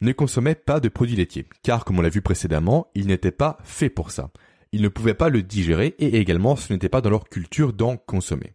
ne 0.00 0.12
consommaient 0.12 0.54
pas 0.54 0.80
de 0.80 0.88
produits 0.88 1.16
laitiers, 1.16 1.48
car 1.62 1.84
comme 1.84 1.98
on 1.98 2.02
l'a 2.02 2.08
vu 2.08 2.22
précédemment, 2.22 2.88
ils 2.94 3.06
n'étaient 3.06 3.30
pas 3.30 3.58
faits 3.64 3.94
pour 3.94 4.10
ça. 4.10 4.30
Ils 4.72 4.82
ne 4.82 4.88
pouvaient 4.88 5.14
pas 5.14 5.28
le 5.28 5.42
digérer 5.42 5.94
et 5.98 6.18
également 6.18 6.56
ce 6.56 6.72
n'était 6.72 6.88
pas 6.88 7.00
dans 7.00 7.10
leur 7.10 7.28
culture 7.28 7.72
d'en 7.72 7.96
consommer. 7.96 8.54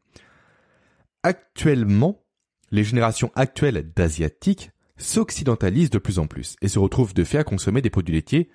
Actuellement, 1.24 2.24
les 2.72 2.84
générations 2.84 3.32
actuelles 3.36 3.92
d'Asiatiques 3.96 4.72
s'occidentalisent 4.98 5.90
de 5.90 5.98
plus 5.98 6.20
en 6.20 6.28
plus 6.28 6.56
et 6.62 6.68
se 6.68 6.80
retrouvent 6.80 7.14
de 7.14 7.24
fait 7.24 7.38
à 7.38 7.44
consommer 7.44 7.82
des 7.82 7.90
produits 7.90 8.16
laitiers 8.16 8.50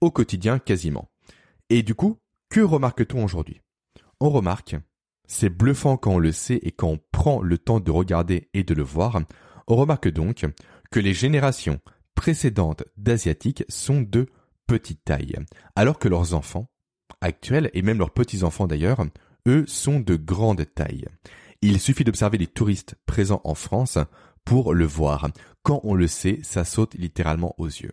au 0.00 0.10
quotidien 0.10 0.58
quasiment. 0.58 1.10
Et 1.70 1.82
du 1.82 1.94
coup, 1.94 2.18
que 2.50 2.60
remarque-t-on 2.60 3.24
aujourd'hui? 3.24 3.60
On 4.20 4.30
remarque, 4.30 4.76
c'est 5.26 5.50
bluffant 5.50 5.96
quand 5.96 6.14
on 6.14 6.18
le 6.18 6.32
sait 6.32 6.60
et 6.62 6.72
quand 6.72 6.88
on 6.88 7.00
prend 7.12 7.40
le 7.40 7.58
temps 7.58 7.80
de 7.80 7.90
regarder 7.90 8.48
et 8.54 8.64
de 8.64 8.74
le 8.74 8.82
voir, 8.82 9.20
on 9.66 9.76
remarque 9.76 10.08
donc 10.08 10.44
que 10.90 11.00
les 11.00 11.14
générations 11.14 11.80
précédentes 12.14 12.84
d'Asiatiques 12.96 13.64
sont 13.68 14.00
de 14.00 14.26
petite 14.66 15.04
taille, 15.04 15.36
alors 15.76 15.98
que 15.98 16.08
leurs 16.08 16.34
enfants, 16.34 16.68
actuels 17.20 17.70
et 17.74 17.82
même 17.82 17.98
leurs 17.98 18.10
petits-enfants 18.10 18.66
d'ailleurs, 18.66 19.04
eux 19.46 19.64
sont 19.66 20.00
de 20.00 20.16
grande 20.16 20.64
taille. 20.74 21.06
Il 21.62 21.80
suffit 21.80 22.04
d'observer 22.04 22.38
les 22.38 22.46
touristes 22.46 22.94
présents 23.06 23.40
en 23.44 23.54
France 23.54 23.98
pour 24.44 24.74
le 24.74 24.84
voir. 24.84 25.28
Quand 25.62 25.80
on 25.84 25.94
le 25.94 26.06
sait, 26.06 26.38
ça 26.42 26.64
saute 26.64 26.94
littéralement 26.94 27.54
aux 27.58 27.66
yeux. 27.66 27.92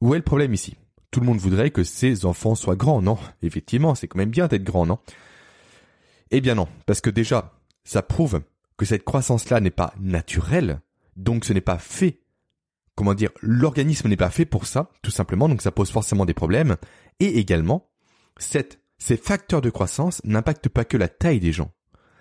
Où 0.00 0.14
est 0.14 0.18
le 0.18 0.24
problème 0.24 0.54
ici? 0.54 0.76
Tout 1.10 1.20
le 1.20 1.26
monde 1.26 1.38
voudrait 1.38 1.70
que 1.70 1.84
ses 1.84 2.26
enfants 2.26 2.54
soient 2.54 2.76
grands, 2.76 3.00
non? 3.00 3.18
Effectivement, 3.42 3.94
c'est 3.94 4.06
quand 4.08 4.18
même 4.18 4.30
bien 4.30 4.46
d'être 4.46 4.64
grand, 4.64 4.86
non? 4.86 4.98
Eh 6.30 6.40
bien 6.40 6.54
non, 6.54 6.68
parce 6.86 7.00
que 7.00 7.10
déjà, 7.10 7.58
ça 7.84 8.02
prouve 8.02 8.42
que 8.76 8.84
cette 8.84 9.04
croissance-là 9.04 9.60
n'est 9.60 9.70
pas 9.70 9.94
naturelle, 9.98 10.80
donc 11.16 11.44
ce 11.44 11.52
n'est 11.52 11.60
pas 11.60 11.78
fait. 11.78 12.20
Comment 12.98 13.14
dire, 13.14 13.30
l'organisme 13.42 14.08
n'est 14.08 14.16
pas 14.16 14.28
fait 14.28 14.44
pour 14.44 14.66
ça, 14.66 14.90
tout 15.02 15.12
simplement, 15.12 15.48
donc 15.48 15.62
ça 15.62 15.70
pose 15.70 15.88
forcément 15.88 16.26
des 16.26 16.34
problèmes. 16.34 16.76
Et 17.20 17.38
également, 17.38 17.92
ces 18.40 19.16
facteurs 19.16 19.60
de 19.60 19.70
croissance 19.70 20.20
n'impactent 20.24 20.68
pas 20.68 20.84
que 20.84 20.96
la 20.96 21.06
taille 21.06 21.38
des 21.38 21.52
gens. 21.52 21.70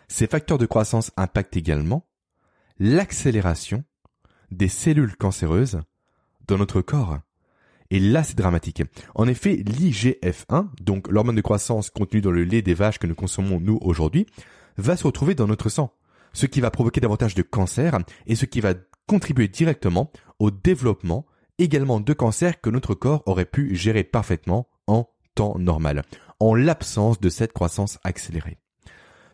Ces 0.07 0.27
facteurs 0.27 0.59
de 0.59 0.67
croissance 0.67 1.09
impactent 1.17 1.57
également 1.57 2.07
l'accélération 2.77 3.85
des 4.51 4.67
cellules 4.67 5.15
cancéreuses 5.15 5.81
dans 6.47 6.59
notre 6.59 6.81
corps. 6.81 7.17
Et 7.89 7.99
là, 7.99 8.23
c'est 8.23 8.37
dramatique. 8.37 8.83
En 9.15 9.27
effet, 9.27 9.55
l'IGF-1, 9.55 10.67
donc 10.79 11.07
l'hormone 11.07 11.37
de 11.37 11.41
croissance 11.41 11.89
contenue 11.89 12.21
dans 12.21 12.29
le 12.29 12.43
lait 12.43 12.61
des 12.61 12.75
vaches 12.75 12.99
que 12.99 13.07
nous 13.07 13.15
consommons 13.15 13.59
nous 13.59 13.79
aujourd'hui, 13.81 14.27
va 14.77 14.95
se 14.95 15.07
retrouver 15.07 15.33
dans 15.33 15.47
notre 15.47 15.69
sang, 15.69 15.91
ce 16.33 16.45
qui 16.45 16.61
va 16.61 16.69
provoquer 16.69 17.01
davantage 17.01 17.33
de 17.33 17.41
cancer 17.41 17.97
et 18.27 18.35
ce 18.35 18.45
qui 18.45 18.61
va 18.61 18.75
contribuer 19.07 19.47
directement 19.47 20.11
au 20.39 20.51
développement 20.51 21.25
également 21.57 21.99
de 21.99 22.13
cancers 22.13 22.61
que 22.61 22.69
notre 22.69 22.93
corps 22.93 23.23
aurait 23.25 23.45
pu 23.45 23.75
gérer 23.75 24.03
parfaitement 24.03 24.69
en 24.87 25.09
temps 25.35 25.57
normal, 25.57 26.03
en 26.39 26.55
l'absence 26.55 27.19
de 27.19 27.29
cette 27.29 27.53
croissance 27.53 27.99
accélérée. 28.03 28.57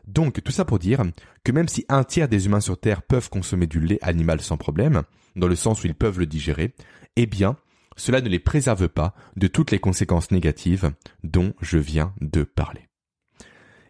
Donc 0.08 0.44
tout 0.44 0.52
ça 0.52 0.66
pour 0.66 0.80
dire 0.80 1.04
que 1.44 1.52
même 1.52 1.68
si 1.68 1.86
un 1.89 2.04
tiers 2.04 2.28
des 2.28 2.46
humains 2.46 2.60
sur 2.60 2.80
Terre 2.80 3.02
peuvent 3.02 3.30
consommer 3.30 3.68
du 3.68 3.80
lait 3.80 4.00
animal 4.02 4.42
sans 4.42 4.58
problème, 4.58 5.04
dans 5.36 5.48
le 5.48 5.56
sens 5.56 5.84
où 5.84 5.88
ils 5.88 5.96
peuvent 5.96 6.20
le 6.20 6.26
digérer, 6.26 6.74
eh 7.16 7.26
bien, 7.26 7.58
cela 7.96 8.22
ne 8.22 8.30
les 8.30 8.39
préserve 8.39 8.89
pas 8.89 9.13
de 9.36 9.48
toutes 9.48 9.72
les 9.72 9.80
conséquences 9.80 10.32
négatives 10.32 10.92
dont 11.24 11.54
je 11.62 11.78
viens 11.78 12.13
de 12.22 12.44
parler. 12.44 12.89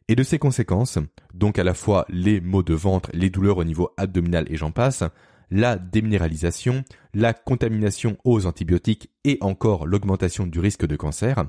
Et 0.07 0.15
de 0.15 0.23
ces 0.23 0.37
conséquences, 0.37 0.99
donc 1.33 1.57
à 1.57 1.63
la 1.63 1.73
fois 1.73 2.05
les 2.09 2.41
maux 2.41 2.63
de 2.63 2.73
ventre, 2.73 3.09
les 3.13 3.29
douleurs 3.29 3.57
au 3.57 3.63
niveau 3.63 3.91
abdominal 3.97 4.45
et 4.49 4.57
j'en 4.57 4.71
passe, 4.71 5.03
la 5.53 5.77
déminéralisation, 5.77 6.83
la 7.13 7.33
contamination 7.33 8.17
aux 8.25 8.47
antibiotiques 8.47 9.11
et 9.23 9.37
encore 9.39 9.85
l'augmentation 9.85 10.47
du 10.47 10.59
risque 10.59 10.85
de 10.85 10.95
cancer, 10.95 11.45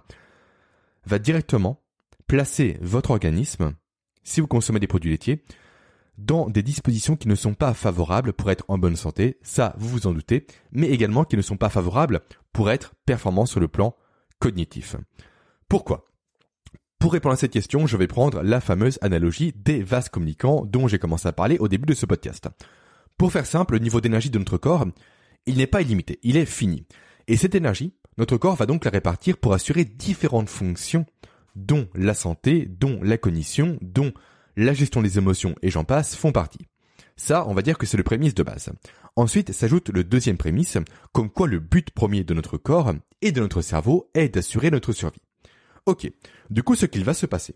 va 1.07 1.19
directement 1.19 1.81
placer 2.27 2.79
votre 2.83 3.11
organisme 3.11 3.75
si 4.23 4.41
vous 4.41 4.47
consommez 4.47 4.81
des 4.81 4.87
produits 4.87 5.11
laitiers, 5.11 5.43
dans 6.19 6.49
des 6.49 6.63
dispositions 6.63 7.17
qui 7.17 7.29
ne 7.29 7.35
sont 7.35 7.55
pas 7.55 7.75
favorables 7.75 8.35
pour 8.35 8.51
être 8.51 8.65
en 8.69 8.79
bonne 8.79 8.97
santé, 8.97 9.39
ça 9.43 9.75
vous 9.79 9.89
vous 9.89 10.07
en 10.07 10.13
doutez, 10.13 10.47
mais 10.71 10.89
également 10.89 11.25
qui 11.25 11.37
ne 11.37 11.43
sont 11.43 11.57
pas 11.57 11.71
favorables 11.71 12.21
pour 12.53 12.71
être 12.71 12.95
performant 13.07 13.47
sur 13.47 13.61
le 13.61 13.69
plan 13.69 13.97
cognitif. 14.39 14.97
Pourquoi? 15.69 16.05
Pour 16.99 17.13
répondre 17.13 17.35
à 17.35 17.37
cette 17.37 17.53
question, 17.53 17.87
je 17.87 17.97
vais 17.97 18.07
prendre 18.07 18.43
la 18.43 18.61
fameuse 18.61 18.99
analogie 19.03 19.53
des 19.57 19.83
vases 19.83 20.09
communicants 20.09 20.65
dont 20.65 20.89
j'ai 20.89 20.99
commencé 20.99 21.27
à 21.29 21.33
parler 21.33 21.59
au 21.59 21.69
début 21.69 21.87
de 21.87 21.95
ce 21.95 22.07
podcast. 22.07 22.49
Pour 23.17 23.33
faire 23.33 23.47
simple, 23.47 23.75
le 23.75 23.81
niveau 23.81 24.01
d'énergie 24.01 24.31
de 24.31 24.39
notre 24.39 24.59
corps, 24.59 24.87
il 25.47 25.57
n'est 25.57 25.67
pas 25.67 25.83
illimité, 25.83 26.19
il 26.23 26.37
est 26.37 26.47
fini. 26.47 26.87
Et 27.27 27.37
cette 27.37 27.55
énergie, 27.55 27.95
notre 28.19 28.37
corps 28.37 28.57
va 28.57 28.67
donc 28.67 28.85
la 28.85 28.91
répartir 28.91 29.39
pour 29.39 29.55
assurer 29.55 29.85
différentes 29.85 30.49
fonctions 30.49 31.07
dont 31.57 31.89
la 31.95 32.15
santé, 32.15 32.67
dont 32.67 33.01
la 33.03 33.19
cognition, 33.19 33.79
dont 33.81 34.13
la 34.57 34.75
gestion 34.75 35.03
des 35.03 35.19
émotions 35.19 35.55
et 35.63 35.71
j'en 35.71 35.85
passe 35.85 36.17
font 36.17 36.33
partie. 36.33 36.67
Ça, 37.17 37.47
on 37.47 37.55
va 37.55 37.63
dire 37.63 37.79
que 37.79 37.87
c'est 37.87 37.97
le 37.97 38.03
prémisse 38.03 38.35
de 38.35 38.43
base. 38.43 38.73
Ensuite 39.17 39.53
s'ajoute 39.53 39.91
le 39.91 40.03
deuxième 40.03 40.37
prémisse, 40.37 40.79
comme 41.13 41.31
quoi 41.31 41.47
le 41.47 41.61
but 41.61 41.91
premier 41.93 42.25
de 42.25 42.35
notre 42.35 42.57
corps 42.57 42.93
et 43.23 43.31
de 43.31 43.41
notre 43.41 43.63
cerveau 43.63 44.11
est 44.15 44.29
d'assurer 44.29 44.71
notre 44.71 44.93
survie. 44.93 45.23
Ok, 45.87 46.11
du 46.51 46.63
coup 46.63 46.75
ce 46.75 46.87
qu'il 46.87 47.05
va 47.05 47.15
se 47.15 47.27
passer. 47.27 47.55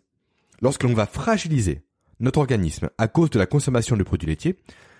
Lorsque 0.60 0.84
l'on 0.84 0.94
va 0.94 1.06
fragiliser 1.06 1.82
notre 2.20 2.38
organisme 2.38 2.90
à 2.98 3.08
cause 3.08 3.30
de 3.30 3.38
la 3.38 3.46
consommation 3.46 3.96
de 3.96 4.02
produits 4.02 4.28
laitiers, 4.28 4.58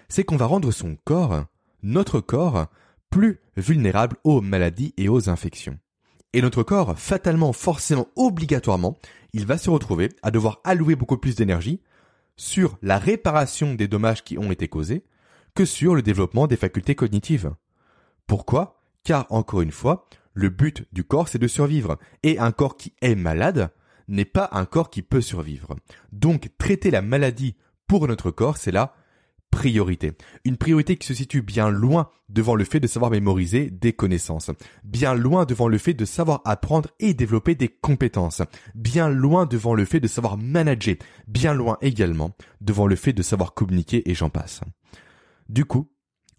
c'est 0.09 0.25
qu'on 0.25 0.37
va 0.37 0.47
rendre 0.47 0.71
son 0.71 0.97
corps, 1.05 1.45
notre 1.83 2.21
corps, 2.21 2.67
plus 3.11 3.41
vulnérable 3.57 4.17
aux 4.25 4.41
maladies 4.41 4.95
et 4.97 5.09
aux 5.09 5.29
infections. 5.29 5.79
Et 6.33 6.43
notre 6.43 6.63
corps, 6.63 6.99
fatalement, 6.99 7.53
forcément, 7.53 8.09
obligatoirement, 8.17 8.99
il 9.33 9.47
va 9.47 9.59
se 9.59 9.71
retrouver 9.71 10.11
à 10.23 10.31
devoir 10.31 10.61
allouer 10.65 10.95
beaucoup 10.95 11.17
plus 11.17 11.37
d'énergie 11.37 11.81
sur 12.37 12.79
la 12.83 12.99
réparation 12.99 13.75
des 13.75 13.89
dommages 13.89 14.25
qui 14.25 14.39
ont 14.39 14.51
été 14.51 14.69
causés 14.69 15.05
que 15.55 15.65
sur 15.65 15.95
le 15.95 16.03
développement 16.03 16.47
des 16.47 16.57
facultés 16.57 16.95
cognitives. 16.95 17.53
Pourquoi? 18.27 18.81
Car, 19.05 19.27
encore 19.31 19.63
une 19.63 19.73
fois, 19.73 20.09
le 20.35 20.51
but 20.51 20.87
du 20.93 21.03
corps, 21.03 21.29
c'est 21.29 21.39
de 21.39 21.49
survivre. 21.49 21.99
Et 22.23 22.39
un 22.39 22.53
corps 22.53 22.77
qui 22.77 22.93
est 23.01 23.15
malade 23.15 23.71
n'est 24.07 24.25
pas 24.25 24.49
un 24.53 24.67
corps 24.67 24.91
qui 24.91 25.03
peut 25.03 25.21
survivre. 25.21 25.77
Donc, 26.13 26.51
traiter 26.59 26.91
la 26.91 27.03
maladie 27.03 27.57
pour 27.87 28.07
notre 28.07 28.31
corps, 28.31 28.57
c'est 28.57 28.71
là 28.71 28.95
priorité. 29.51 30.13
Une 30.45 30.57
priorité 30.57 30.97
qui 30.97 31.07
se 31.07 31.15
situe 31.15 31.43
bien 31.43 31.71
loin 31.71 32.11
devant 32.29 32.55
le 32.55 32.65
fait 32.65 32.81
de 32.81 32.87
savoir 32.87 33.11
mémoriser 33.11 33.71
des 33.71 33.93
connaissances, 33.93 34.51
bien 34.85 35.15
loin 35.15 35.45
devant 35.45 35.69
le 35.69 35.79
fait 35.79 35.95
de 35.95 36.05
savoir 36.05 36.43
apprendre 36.45 36.91
et 37.01 37.15
développer 37.15 37.55
des 37.55 37.69
compétences, 37.69 38.43
bien 38.75 39.09
loin 39.09 39.47
devant 39.47 39.75
le 39.75 39.85
fait 39.85 40.01
de 40.01 40.09
savoir 40.09 40.37
manager, 40.37 40.97
bien 41.27 41.55
loin 41.55 41.79
également 41.81 42.37
devant 42.61 42.87
le 42.87 42.97
fait 42.97 43.13
de 43.13 43.23
savoir 43.23 43.55
communiquer 43.55 44.09
et 44.09 44.15
j'en 44.15 44.31
passe. 44.31 44.61
Du 45.49 45.65
coup, 45.65 45.91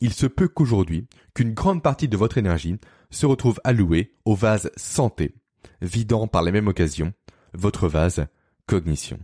il 0.01 0.13
se 0.13 0.27
peut 0.27 0.47
qu'aujourd'hui, 0.47 1.07
qu'une 1.33 1.53
grande 1.53 1.83
partie 1.83 2.07
de 2.07 2.17
votre 2.17 2.37
énergie 2.37 2.77
se 3.09 3.25
retrouve 3.25 3.59
allouée 3.63 4.13
au 4.25 4.35
vase 4.35 4.71
santé, 4.77 5.35
vidant 5.81 6.27
par 6.27 6.43
la 6.43 6.51
même 6.51 6.67
occasion 6.67 7.13
votre 7.53 7.87
vase 7.87 8.27
cognition. 8.65 9.19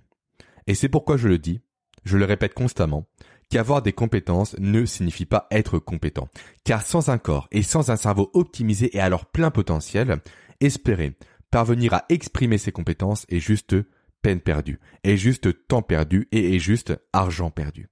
Et 0.67 0.73
c'est 0.73 0.89
pourquoi 0.89 1.17
je 1.17 1.27
le 1.27 1.37
dis, 1.37 1.61
je 2.03 2.17
le 2.17 2.25
répète 2.25 2.53
constamment, 2.53 3.07
qu'avoir 3.49 3.81
des 3.81 3.93
compétences 3.93 4.55
ne 4.59 4.85
signifie 4.85 5.25
pas 5.25 5.47
être 5.51 5.79
compétent. 5.79 6.29
Car 6.63 6.81
sans 6.81 7.09
un 7.09 7.17
corps 7.17 7.47
et 7.51 7.63
sans 7.63 7.89
un 7.91 7.95
cerveau 7.95 8.29
optimisé 8.33 8.95
et 8.95 8.99
à 8.99 9.09
leur 9.09 9.25
plein 9.25 9.51
potentiel, 9.51 10.17
espérer 10.59 11.15
parvenir 11.51 11.93
à 11.93 12.05
exprimer 12.09 12.57
ses 12.57 12.71
compétences 12.71 13.25
est 13.29 13.39
juste 13.39 13.75
peine 14.21 14.41
perdue, 14.41 14.79
est 15.03 15.17
juste 15.17 15.67
temps 15.67 15.81
perdu 15.81 16.27
et 16.31 16.55
est 16.55 16.59
juste 16.59 16.99
argent 17.13 17.49
perdu. 17.49 17.87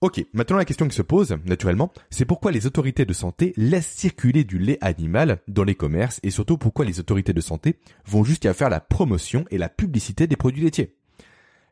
Ok, 0.00 0.22
maintenant 0.34 0.58
la 0.58 0.66
question 0.66 0.86
qui 0.86 0.94
se 0.94 1.00
pose, 1.00 1.34
naturellement, 1.46 1.90
c'est 2.10 2.26
pourquoi 2.26 2.52
les 2.52 2.66
autorités 2.66 3.06
de 3.06 3.14
santé 3.14 3.54
laissent 3.56 3.90
circuler 3.90 4.44
du 4.44 4.58
lait 4.58 4.76
animal 4.82 5.38
dans 5.48 5.64
les 5.64 5.74
commerces 5.74 6.20
et 6.22 6.30
surtout 6.30 6.58
pourquoi 6.58 6.84
les 6.84 7.00
autorités 7.00 7.32
de 7.32 7.40
santé 7.40 7.78
vont 8.04 8.24
jusqu'à 8.24 8.52
faire 8.52 8.68
la 8.68 8.80
promotion 8.80 9.46
et 9.50 9.56
la 9.56 9.70
publicité 9.70 10.26
des 10.26 10.36
produits 10.36 10.64
laitiers? 10.64 10.94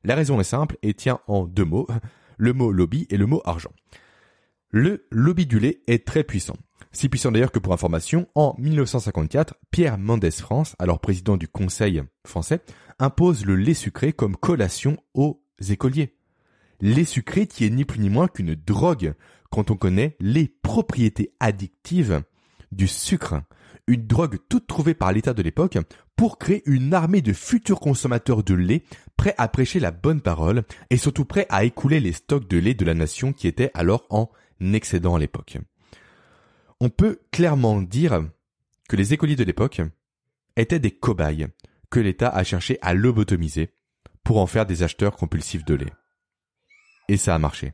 La 0.05 0.14
raison 0.14 0.40
est 0.40 0.44
simple 0.44 0.79
et 0.83 0.94
tient 0.94 1.20
en 1.27 1.44
deux 1.44 1.66
mots 1.66 1.87
le 2.42 2.52
mot 2.52 2.72
lobby 2.72 3.07
et 3.09 3.16
le 3.16 3.26
mot 3.26 3.40
argent. 3.44 3.70
Le 4.70 5.07
lobby 5.12 5.46
du 5.46 5.61
lait 5.61 5.81
est 5.87 6.05
très 6.05 6.24
puissant. 6.24 6.57
Si 6.90 7.09
puissant 7.09 7.31
d'ailleurs 7.31 7.52
que 7.52 7.61
pour 7.61 7.72
information, 7.72 8.26
en 8.35 8.57
1954, 8.59 9.55
Pierre 9.70 9.96
Mendès 9.96 10.33
France, 10.33 10.74
alors 10.81 10.98
président 11.00 11.37
du 11.37 11.46
Conseil 11.46 12.02
français, 12.26 12.61
impose 12.98 13.46
le 13.46 13.55
lait 13.55 13.74
sucré 13.74 14.12
comme 14.12 14.37
collation 14.37 14.96
aux 15.14 15.40
écoliers. 15.68 16.16
Lait 16.81 17.05
sucré 17.05 17.46
qui 17.46 17.64
est 17.64 17.70
ni 17.70 17.85
plus 17.85 18.00
ni 18.00 18.11
moins 18.11 18.26
qu'une 18.26 18.57
drogue 18.57 19.14
quand 19.52 19.70
on 19.70 19.76
connaît 19.76 20.16
les 20.18 20.48
propriétés 20.48 21.33
addictives 21.38 22.24
du 22.72 22.88
sucre 22.88 23.37
une 23.86 24.06
drogue 24.06 24.38
toute 24.48 24.66
trouvée 24.66 24.94
par 24.94 25.12
l'État 25.12 25.34
de 25.34 25.42
l'époque 25.42 25.78
pour 26.16 26.38
créer 26.38 26.62
une 26.66 26.94
armée 26.94 27.22
de 27.22 27.32
futurs 27.32 27.80
consommateurs 27.80 28.44
de 28.44 28.54
lait 28.54 28.84
prêts 29.16 29.34
à 29.38 29.48
prêcher 29.48 29.80
la 29.80 29.90
bonne 29.90 30.20
parole 30.20 30.62
et 30.90 30.96
surtout 30.96 31.24
prêts 31.24 31.46
à 31.48 31.64
écouler 31.64 32.00
les 32.00 32.12
stocks 32.12 32.48
de 32.48 32.58
lait 32.58 32.74
de 32.74 32.84
la 32.84 32.94
nation 32.94 33.32
qui 33.32 33.48
étaient 33.48 33.70
alors 33.74 34.06
en 34.10 34.30
excédent 34.60 35.16
à 35.16 35.18
l'époque. 35.18 35.58
On 36.80 36.90
peut 36.90 37.20
clairement 37.30 37.82
dire 37.82 38.28
que 38.88 38.96
les 38.96 39.12
écoliers 39.14 39.36
de 39.36 39.44
l'époque 39.44 39.80
étaient 40.56 40.78
des 40.78 40.90
cobayes 40.90 41.48
que 41.90 42.00
l'État 42.00 42.28
a 42.28 42.44
cherché 42.44 42.78
à 42.82 42.94
lobotomiser 42.94 43.70
pour 44.24 44.38
en 44.38 44.46
faire 44.46 44.66
des 44.66 44.82
acheteurs 44.82 45.16
compulsifs 45.16 45.64
de 45.64 45.74
lait. 45.74 45.92
Et 47.08 47.16
ça 47.16 47.34
a 47.34 47.38
marché. 47.38 47.72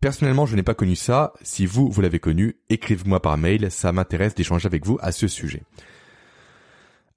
Personnellement, 0.00 0.46
je 0.46 0.56
n'ai 0.56 0.62
pas 0.62 0.74
connu 0.74 0.96
ça. 0.96 1.34
Si 1.42 1.66
vous, 1.66 1.90
vous 1.90 2.00
l'avez 2.00 2.20
connu, 2.20 2.56
écrivez-moi 2.70 3.20
par 3.20 3.36
mail. 3.36 3.70
Ça 3.70 3.92
m'intéresse 3.92 4.34
d'échanger 4.34 4.66
avec 4.66 4.86
vous 4.86 4.98
à 5.02 5.12
ce 5.12 5.28
sujet. 5.28 5.62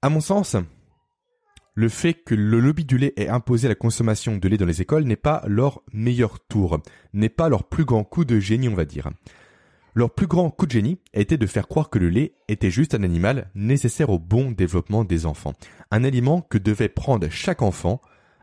À 0.02 0.10
mon 0.10 0.20
sens, 0.20 0.54
le 1.74 1.88
fait 1.88 2.12
que 2.12 2.34
le 2.34 2.60
lobby 2.60 2.84
du 2.84 2.98
lait 2.98 3.14
ait 3.16 3.28
imposé 3.28 3.68
la 3.68 3.74
consommation 3.74 4.36
de 4.36 4.48
lait 4.48 4.58
dans 4.58 4.66
les 4.66 4.82
écoles 4.82 5.04
n'est 5.04 5.16
pas 5.16 5.42
leur 5.46 5.82
meilleur 5.94 6.40
tour, 6.40 6.78
n'est 7.14 7.30
pas 7.30 7.48
leur 7.48 7.64
plus 7.64 7.86
grand 7.86 8.04
coup 8.04 8.26
de 8.26 8.38
génie, 8.38 8.68
on 8.68 8.74
va 8.74 8.84
dire. 8.84 9.10
Leur 9.94 10.12
plus 10.12 10.26
grand 10.26 10.50
coup 10.50 10.66
de 10.66 10.72
génie 10.72 10.98
été 11.14 11.38
de 11.38 11.46
faire 11.46 11.68
croire 11.68 11.88
que 11.88 11.98
le 11.98 12.10
lait 12.10 12.34
était 12.48 12.70
juste 12.70 12.94
un 12.94 13.02
animal 13.02 13.50
nécessaire 13.54 14.10
au 14.10 14.18
bon 14.18 14.50
développement 14.50 15.04
des 15.04 15.24
enfants. 15.24 15.54
Un 15.90 16.04
aliment 16.04 16.42
que 16.42 16.58
devait 16.58 16.90
prendre 16.90 17.30
chaque 17.30 17.62
enfant 17.62 18.02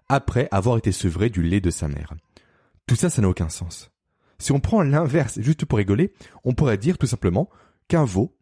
après 0.10 0.48
avoir 0.50 0.78
été 0.78 0.92
sevré 0.92 1.30
du 1.30 1.44
lait 1.44 1.62
de 1.62 1.70
sa 1.70 1.88
mère. 1.88 2.16
Tout 2.88 2.96
ça, 2.96 3.12
ça 3.12 3.22
n'a 3.22 3.30
aucun 3.30 3.50
sens. 3.50 3.91
Si 4.42 4.52
on 4.52 4.60
prend 4.60 4.82
l'inverse 4.82 5.40
juste 5.40 5.66
pour 5.66 5.78
rigoler, 5.78 6.14
on 6.44 6.54
pourrait 6.54 6.78
dire 6.78 6.98
tout 6.98 7.06
simplement 7.06 7.50
qu'un 7.88 8.06
veau 8.06 8.36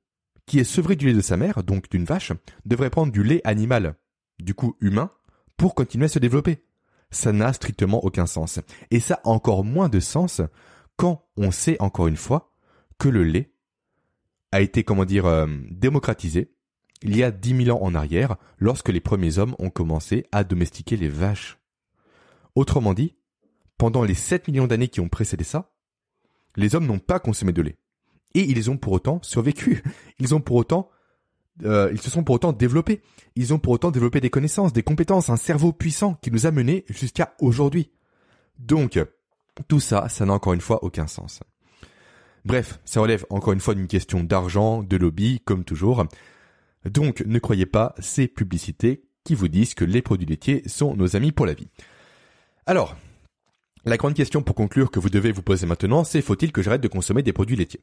qui 0.46 0.60
est 0.60 0.64
sevré 0.64 0.96
du 0.96 1.08
lait 1.08 1.14
de 1.14 1.22
sa 1.22 1.38
mère, 1.38 1.62
donc 1.64 1.90
d'une 1.90 2.06
vache, 2.06 2.32
devrait 2.66 2.90
prendre 2.90 3.12
du 3.12 3.22
lait 3.22 3.42
animal, 3.44 3.96
du 4.40 4.54
coup 4.54 4.78
humain, 4.80 5.12
pour 5.58 5.76
continuer 5.76 6.06
à 6.06 6.10
se 6.10 6.18
développer. 6.18 6.64
Ça 7.12 7.34
n'a 7.34 7.52
strictement 7.54 8.04
aucun 8.04 8.26
sens. 8.26 8.60
Et 8.92 9.00
ça 9.00 9.20
a 9.24 9.30
encore 9.30 9.64
moins 9.64 9.90
de 9.90 10.00
sens 10.00 10.42
quand 10.96 11.28
on 11.36 11.52
sait 11.52 11.76
encore 11.82 12.08
une 12.08 12.18
fois 12.18 12.54
que 12.98 13.10
le 13.10 13.24
lait 13.24 13.52
a 14.52 14.62
été, 14.62 14.84
comment 14.84 15.06
dire, 15.06 15.26
euh, 15.26 15.48
démocratisé 15.70 16.54
il 17.02 17.16
y 17.16 17.24
a 17.24 17.32
dix 17.32 17.54
mille 17.54 17.72
ans 17.72 17.82
en 17.82 17.96
arrière, 17.96 18.36
lorsque 18.58 18.90
les 18.90 19.00
premiers 19.00 19.38
hommes 19.38 19.56
ont 19.60 19.70
commencé 19.70 20.26
à 20.32 20.44
domestiquer 20.44 20.98
les 20.98 21.10
vaches. 21.10 21.58
Autrement 22.56 22.94
dit, 22.94 23.16
pendant 23.78 24.04
les 24.04 24.16
7 24.16 24.48
millions 24.48 24.68
d'années 24.68 24.90
qui 24.90 25.00
ont 25.00 25.10
précédé 25.10 25.44
ça, 25.44 25.72
les 26.56 26.76
hommes 26.76 26.86
n'ont 26.86 27.00
pas 27.00 27.20
consommé 27.20 27.54
de 27.54 27.62
lait. 27.62 27.78
Et 28.36 28.42
ils 28.42 28.70
ont 28.70 28.78
pour 28.78 28.94
autant 28.94 29.20
survécu. 29.24 29.84
Ils 30.20 30.36
ont 30.36 30.42
pour 30.42 30.58
autant, 30.58 30.90
euh, 31.64 31.90
ils 31.92 32.02
se 32.02 32.12
sont 32.12 32.24
pour 32.24 32.36
autant 32.36 32.54
développés. 32.54 33.02
Ils 33.36 33.54
ont 33.54 33.60
pour 33.60 33.74
autant 33.74 33.90
développé 33.90 34.22
des 34.22 34.30
connaissances, 34.30 34.74
des 34.74 34.84
compétences, 34.84 35.30
un 35.30 35.38
cerveau 35.38 35.72
puissant 35.74 36.16
qui 36.22 36.30
nous 36.30 36.46
a 36.46 36.52
menés 36.52 36.86
jusqu'à 36.90 37.34
aujourd'hui. 37.40 37.90
Donc, 38.60 39.00
tout 39.68 39.80
ça, 39.80 40.10
ça 40.10 40.26
n'a 40.26 40.34
encore 40.34 40.54
une 40.54 40.62
fois 40.62 40.84
aucun 40.84 41.08
sens. 41.08 41.42
Bref, 42.46 42.80
ça 42.86 43.02
relève 43.02 43.26
encore 43.30 43.54
une 43.54 43.60
fois 43.60 43.76
d'une 43.76 43.88
question 43.88 44.24
d'argent, 44.24 44.84
de 44.84 44.98
lobby, 44.98 45.42
comme 45.44 45.64
toujours. 45.64 46.06
Donc 46.86 47.24
ne 47.26 47.40
croyez 47.40 47.66
pas 47.66 47.94
ces 48.00 48.28
publicités 48.28 49.04
qui 49.24 49.36
vous 49.36 49.48
disent 49.48 49.74
que 49.74 49.86
les 49.86 50.02
produits 50.02 50.28
laitiers 50.28 50.64
sont 50.68 50.96
nos 50.96 51.16
amis 51.16 51.32
pour 51.32 51.46
la 51.46 51.54
vie. 51.54 51.68
Alors, 52.66 52.96
la 53.86 53.98
grande 53.98 54.13
question 54.13 54.42
pour 54.42 54.56
conclure 54.56 54.92
que 54.92 55.00
vous 55.00 55.10
devez 55.10 55.32
vous 55.32 55.42
poser 55.42 55.65
maintenant, 55.65 56.04
c'est 56.04 56.22
faut-il 56.22 56.52
que 56.52 56.62
j'arrête 56.62 56.82
de 56.82 56.88
consommer 56.88 57.24
des 57.24 57.34
produits 57.34 57.56
laitiers? 57.56 57.82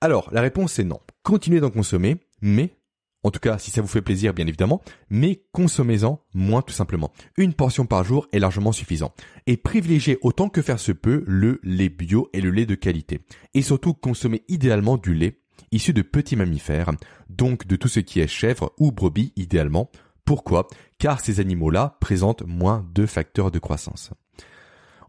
Alors, 0.00 0.28
la 0.32 0.40
réponse 0.40 0.78
est 0.78 0.84
non. 0.84 1.00
Continuez 1.22 1.60
d'en 1.60 1.70
consommer, 1.70 2.16
mais, 2.40 2.76
en 3.22 3.30
tout 3.30 3.40
cas 3.40 3.58
si 3.58 3.70
ça 3.70 3.82
vous 3.82 3.88
fait 3.88 4.02
plaisir 4.02 4.34
bien 4.34 4.46
évidemment, 4.46 4.82
mais 5.10 5.42
consommez-en 5.52 6.20
moins 6.34 6.62
tout 6.62 6.72
simplement. 6.72 7.12
Une 7.36 7.54
portion 7.54 7.86
par 7.86 8.04
jour 8.04 8.28
est 8.32 8.38
largement 8.38 8.72
suffisant. 8.72 9.12
Et 9.46 9.56
privilégiez 9.56 10.18
autant 10.22 10.48
que 10.48 10.62
faire 10.62 10.80
se 10.80 10.92
peut 10.92 11.24
le 11.26 11.60
lait 11.62 11.88
bio 11.88 12.30
et 12.32 12.40
le 12.40 12.50
lait 12.50 12.66
de 12.66 12.74
qualité. 12.74 13.20
Et 13.54 13.62
surtout 13.62 13.94
consommez 13.94 14.42
idéalement 14.48 14.96
du 14.96 15.14
lait 15.14 15.38
issus 15.72 15.92
de 15.92 16.02
petits 16.02 16.36
mammifères, 16.36 16.90
donc 17.28 17.66
de 17.66 17.76
tout 17.76 17.88
ce 17.88 18.00
qui 18.00 18.20
est 18.20 18.26
chèvre 18.26 18.72
ou 18.78 18.92
brebis 18.92 19.32
idéalement. 19.36 19.90
Pourquoi? 20.24 20.68
Car 20.98 21.20
ces 21.20 21.40
animaux-là 21.40 21.96
présentent 22.00 22.44
moins 22.46 22.86
de 22.94 23.06
facteurs 23.06 23.50
de 23.50 23.58
croissance. 23.58 24.12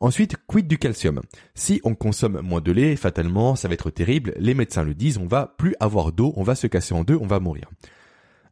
Ensuite, 0.04 0.36
quid 0.48 0.68
du 0.68 0.78
calcium? 0.78 1.22
Si 1.56 1.80
on 1.86 1.96
consomme 1.96 2.42
moins 2.42 2.60
de 2.60 2.74
lait, 2.74 2.98
fatalement, 2.98 3.56
ça 3.56 3.70
va 3.70 3.74
être 3.74 3.90
terrible, 3.90 4.34
les 4.38 4.54
médecins 4.54 4.84
le 4.84 4.94
disent, 4.94 5.18
on 5.18 5.28
va 5.28 5.56
plus 5.58 5.78
avoir 5.80 6.12
d'eau, 6.12 6.34
on 6.36 6.44
va 6.44 6.56
se 6.56 6.68
casser 6.68 6.94
en 6.94 7.06
deux, 7.06 7.16
on 7.16 7.26
va 7.26 7.40
mourir. 7.40 7.70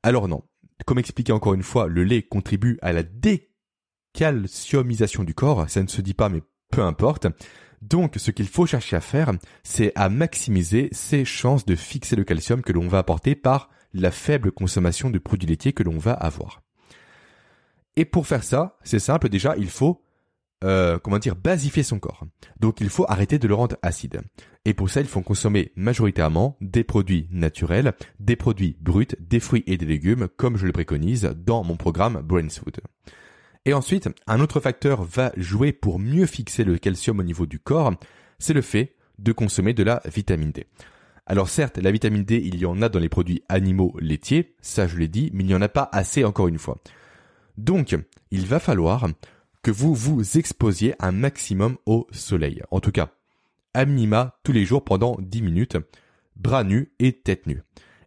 Alors 0.01 0.29
non, 0.29 0.45
comme 0.85 0.97
expliqué 0.97 1.33
encore 1.33 1.53
une 1.53 1.61
fois, 1.61 1.87
le 1.87 2.05
lait 2.05 2.21
contribue 2.21 2.79
à 2.81 2.93
la 2.93 3.03
décalciumisation 3.03 5.25
du 5.25 5.33
corps, 5.33 5.69
ça 5.69 5.83
ne 5.83 5.89
se 5.89 5.99
dit 5.99 6.13
pas 6.13 6.29
mais 6.29 6.41
peu 6.71 6.83
importe. 6.83 7.27
Donc, 7.81 8.13
ce 8.15 8.31
qu'il 8.31 8.47
faut 8.47 8.65
chercher 8.65 8.95
à 8.95 9.01
faire, 9.01 9.33
c'est 9.61 9.91
à 9.95 10.07
maximiser 10.07 10.87
ses 10.93 11.25
chances 11.25 11.65
de 11.65 11.75
fixer 11.75 12.15
le 12.15 12.23
calcium 12.23 12.61
que 12.61 12.71
l'on 12.71 12.87
va 12.87 12.99
apporter 12.99 13.35
par 13.35 13.69
la 13.93 14.11
faible 14.11 14.53
consommation 14.53 15.09
de 15.09 15.19
produits 15.19 15.49
laitiers 15.49 15.73
que 15.73 15.83
l'on 15.83 15.97
va 15.97 16.13
avoir. 16.13 16.61
Et 17.97 18.05
pour 18.05 18.25
faire 18.25 18.45
ça, 18.45 18.77
c'est 18.83 18.99
simple, 18.99 19.27
déjà, 19.27 19.57
il 19.57 19.69
faut, 19.69 20.01
euh, 20.63 20.99
comment 20.99 21.19
dire, 21.19 21.35
basifier 21.35 21.83
son 21.83 21.99
corps. 21.99 22.25
Donc, 22.59 22.81
il 22.81 22.89
faut 22.89 23.05
arrêter 23.07 23.39
de 23.39 23.47
le 23.47 23.55
rendre 23.55 23.77
acide. 23.81 24.21
Et 24.65 24.73
pour 24.73 24.89
ça, 24.89 25.01
il 25.01 25.07
faut 25.07 25.21
consommer 25.21 25.71
majoritairement 25.75 26.57
des 26.61 26.83
produits 26.83 27.27
naturels, 27.31 27.93
des 28.19 28.35
produits 28.35 28.77
bruts, 28.79 29.07
des 29.19 29.39
fruits 29.39 29.63
et 29.65 29.77
des 29.77 29.85
légumes, 29.85 30.27
comme 30.37 30.57
je 30.57 30.65
le 30.65 30.71
préconise 30.71 31.33
dans 31.35 31.63
mon 31.63 31.77
programme 31.77 32.21
Brain 32.21 32.49
Food. 32.49 32.79
Et 33.65 33.73
ensuite, 33.73 34.09
un 34.27 34.39
autre 34.39 34.59
facteur 34.59 35.03
va 35.03 35.31
jouer 35.37 35.71
pour 35.71 35.99
mieux 35.99 36.25
fixer 36.25 36.63
le 36.63 36.77
calcium 36.77 37.19
au 37.19 37.23
niveau 37.23 37.45
du 37.45 37.59
corps, 37.59 37.93
c'est 38.39 38.53
le 38.53 38.61
fait 38.61 38.95
de 39.19 39.31
consommer 39.31 39.73
de 39.73 39.83
la 39.83 40.01
vitamine 40.05 40.51
D. 40.51 40.65
Alors 41.27 41.47
certes, 41.47 41.77
la 41.77 41.91
vitamine 41.91 42.23
D, 42.23 42.41
il 42.43 42.59
y 42.59 42.65
en 42.65 42.81
a 42.81 42.89
dans 42.89 42.99
les 42.99 43.09
produits 43.09 43.43
animaux 43.49 43.95
laitiers, 43.99 44.55
ça 44.61 44.87
je 44.87 44.97
l'ai 44.97 45.07
dit, 45.07 45.29
mais 45.33 45.43
il 45.43 45.47
n'y 45.47 45.55
en 45.55 45.61
a 45.61 45.69
pas 45.69 45.89
assez 45.91 46.23
encore 46.23 46.47
une 46.47 46.57
fois. 46.57 46.79
Donc, 47.57 47.95
il 48.31 48.47
va 48.47 48.59
falloir 48.59 49.07
que 49.63 49.71
vous 49.71 49.93
vous 49.93 50.37
exposiez 50.37 50.95
un 50.99 51.11
maximum 51.11 51.77
au 51.85 52.07
soleil. 52.11 52.63
En 52.71 52.79
tout 52.79 52.91
cas, 52.91 53.09
à 53.73 53.85
minima 53.85 54.39
tous 54.43 54.51
les 54.51 54.65
jours 54.65 54.83
pendant 54.83 55.17
10 55.19 55.41
minutes, 55.41 55.77
bras 56.35 56.63
nus 56.63 56.91
et 56.99 57.13
tête 57.13 57.47
nue. 57.47 57.61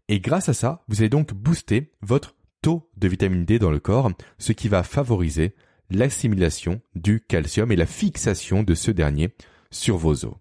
Et 0.08 0.20
grâce 0.20 0.48
à 0.48 0.54
ça, 0.54 0.82
vous 0.88 1.00
allez 1.00 1.08
donc 1.08 1.32
booster 1.32 1.92
votre 2.02 2.34
taux 2.60 2.90
de 2.96 3.08
vitamine 3.08 3.44
D 3.44 3.58
dans 3.58 3.70
le 3.70 3.80
corps, 3.80 4.10
ce 4.38 4.52
qui 4.52 4.68
va 4.68 4.82
favoriser 4.82 5.54
l'assimilation 5.90 6.80
du 6.94 7.20
calcium 7.20 7.70
et 7.72 7.76
la 7.76 7.86
fixation 7.86 8.62
de 8.62 8.74
ce 8.74 8.90
dernier 8.90 9.34
sur 9.70 9.96
vos 9.96 10.24
os. 10.24 10.34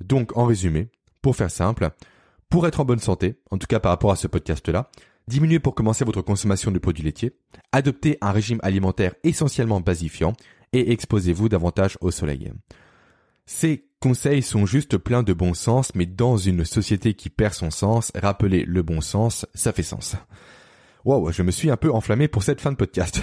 Donc, 0.00 0.36
en 0.36 0.46
résumé, 0.46 0.88
pour 1.22 1.36
faire 1.36 1.50
simple, 1.50 1.90
pour 2.48 2.66
être 2.66 2.80
en 2.80 2.84
bonne 2.84 2.98
santé, 2.98 3.40
en 3.50 3.58
tout 3.58 3.66
cas 3.66 3.80
par 3.80 3.90
rapport 3.90 4.12
à 4.12 4.16
ce 4.16 4.28
podcast-là, 4.28 4.90
diminuez 5.28 5.58
pour 5.58 5.74
commencer 5.74 6.04
votre 6.04 6.22
consommation 6.22 6.70
de 6.70 6.78
produits 6.78 7.04
laitiers, 7.04 7.36
adoptez 7.72 8.18
un 8.20 8.32
régime 8.32 8.60
alimentaire 8.62 9.14
essentiellement 9.24 9.80
basifiant 9.80 10.32
et 10.72 10.92
exposez-vous 10.92 11.48
davantage 11.48 11.98
au 12.00 12.10
soleil. 12.10 12.52
Ces 13.46 13.86
conseils 14.00 14.42
sont 14.42 14.66
juste 14.66 14.98
pleins 14.98 15.22
de 15.22 15.32
bon 15.32 15.54
sens, 15.54 15.94
mais 15.94 16.06
dans 16.06 16.36
une 16.36 16.64
société 16.64 17.14
qui 17.14 17.30
perd 17.30 17.54
son 17.54 17.70
sens, 17.70 18.10
rappeler 18.14 18.64
le 18.64 18.82
bon 18.82 19.00
sens, 19.00 19.46
ça 19.54 19.72
fait 19.72 19.82
sens. 19.82 20.16
Wow, 21.04 21.30
je 21.30 21.42
me 21.42 21.52
suis 21.52 21.70
un 21.70 21.76
peu 21.76 21.92
enflammé 21.92 22.26
pour 22.26 22.42
cette 22.42 22.60
fin 22.60 22.72
de 22.72 22.76
podcast. 22.76 23.22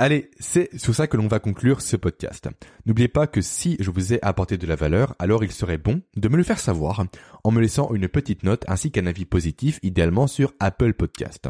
Allez, 0.00 0.30
c'est 0.38 0.70
sur 0.78 0.94
ça 0.94 1.08
que 1.08 1.16
l'on 1.16 1.26
va 1.26 1.40
conclure 1.40 1.80
ce 1.80 1.96
podcast. 1.96 2.48
N'oubliez 2.86 3.08
pas 3.08 3.26
que 3.26 3.40
si 3.40 3.76
je 3.80 3.90
vous 3.90 4.14
ai 4.14 4.24
apporté 4.24 4.56
de 4.56 4.64
la 4.64 4.76
valeur, 4.76 5.16
alors 5.18 5.42
il 5.42 5.50
serait 5.50 5.76
bon 5.76 6.02
de 6.14 6.28
me 6.28 6.36
le 6.36 6.44
faire 6.44 6.60
savoir 6.60 7.04
en 7.42 7.50
me 7.50 7.60
laissant 7.60 7.92
une 7.92 8.06
petite 8.06 8.44
note 8.44 8.64
ainsi 8.68 8.92
qu'un 8.92 9.06
avis 9.06 9.24
positif, 9.24 9.80
idéalement 9.82 10.28
sur 10.28 10.52
Apple 10.60 10.94
Podcast. 10.94 11.48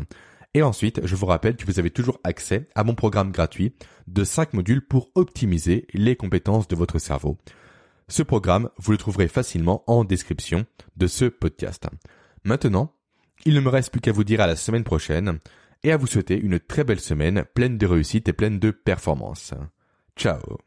Et 0.54 0.62
ensuite, 0.62 1.06
je 1.06 1.14
vous 1.14 1.26
rappelle 1.26 1.56
que 1.56 1.66
vous 1.66 1.78
avez 1.78 1.90
toujours 1.90 2.20
accès 2.24 2.66
à 2.74 2.84
mon 2.84 2.94
programme 2.94 3.32
gratuit 3.32 3.74
de 4.06 4.24
5 4.24 4.54
modules 4.54 4.80
pour 4.80 5.10
optimiser 5.14 5.86
les 5.92 6.16
compétences 6.16 6.68
de 6.68 6.76
votre 6.76 6.98
cerveau. 6.98 7.36
Ce 8.08 8.22
programme, 8.22 8.70
vous 8.78 8.92
le 8.92 8.98
trouverez 8.98 9.28
facilement 9.28 9.84
en 9.86 10.04
description 10.04 10.64
de 10.96 11.06
ce 11.06 11.26
podcast. 11.26 11.86
Maintenant, 12.44 12.94
il 13.44 13.52
ne 13.52 13.60
me 13.60 13.68
reste 13.68 13.90
plus 13.90 14.00
qu'à 14.00 14.12
vous 14.12 14.24
dire 14.24 14.40
à 14.40 14.46
la 14.46 14.56
semaine 14.56 14.84
prochaine 14.84 15.38
et 15.82 15.92
à 15.92 15.96
vous 15.96 16.06
souhaiter 16.06 16.38
une 16.38 16.58
très 16.58 16.84
belle 16.84 17.00
semaine 17.00 17.44
pleine 17.54 17.78
de 17.78 17.86
réussite 17.86 18.28
et 18.28 18.32
pleine 18.32 18.58
de 18.58 18.70
performance. 18.70 19.54
Ciao 20.16 20.58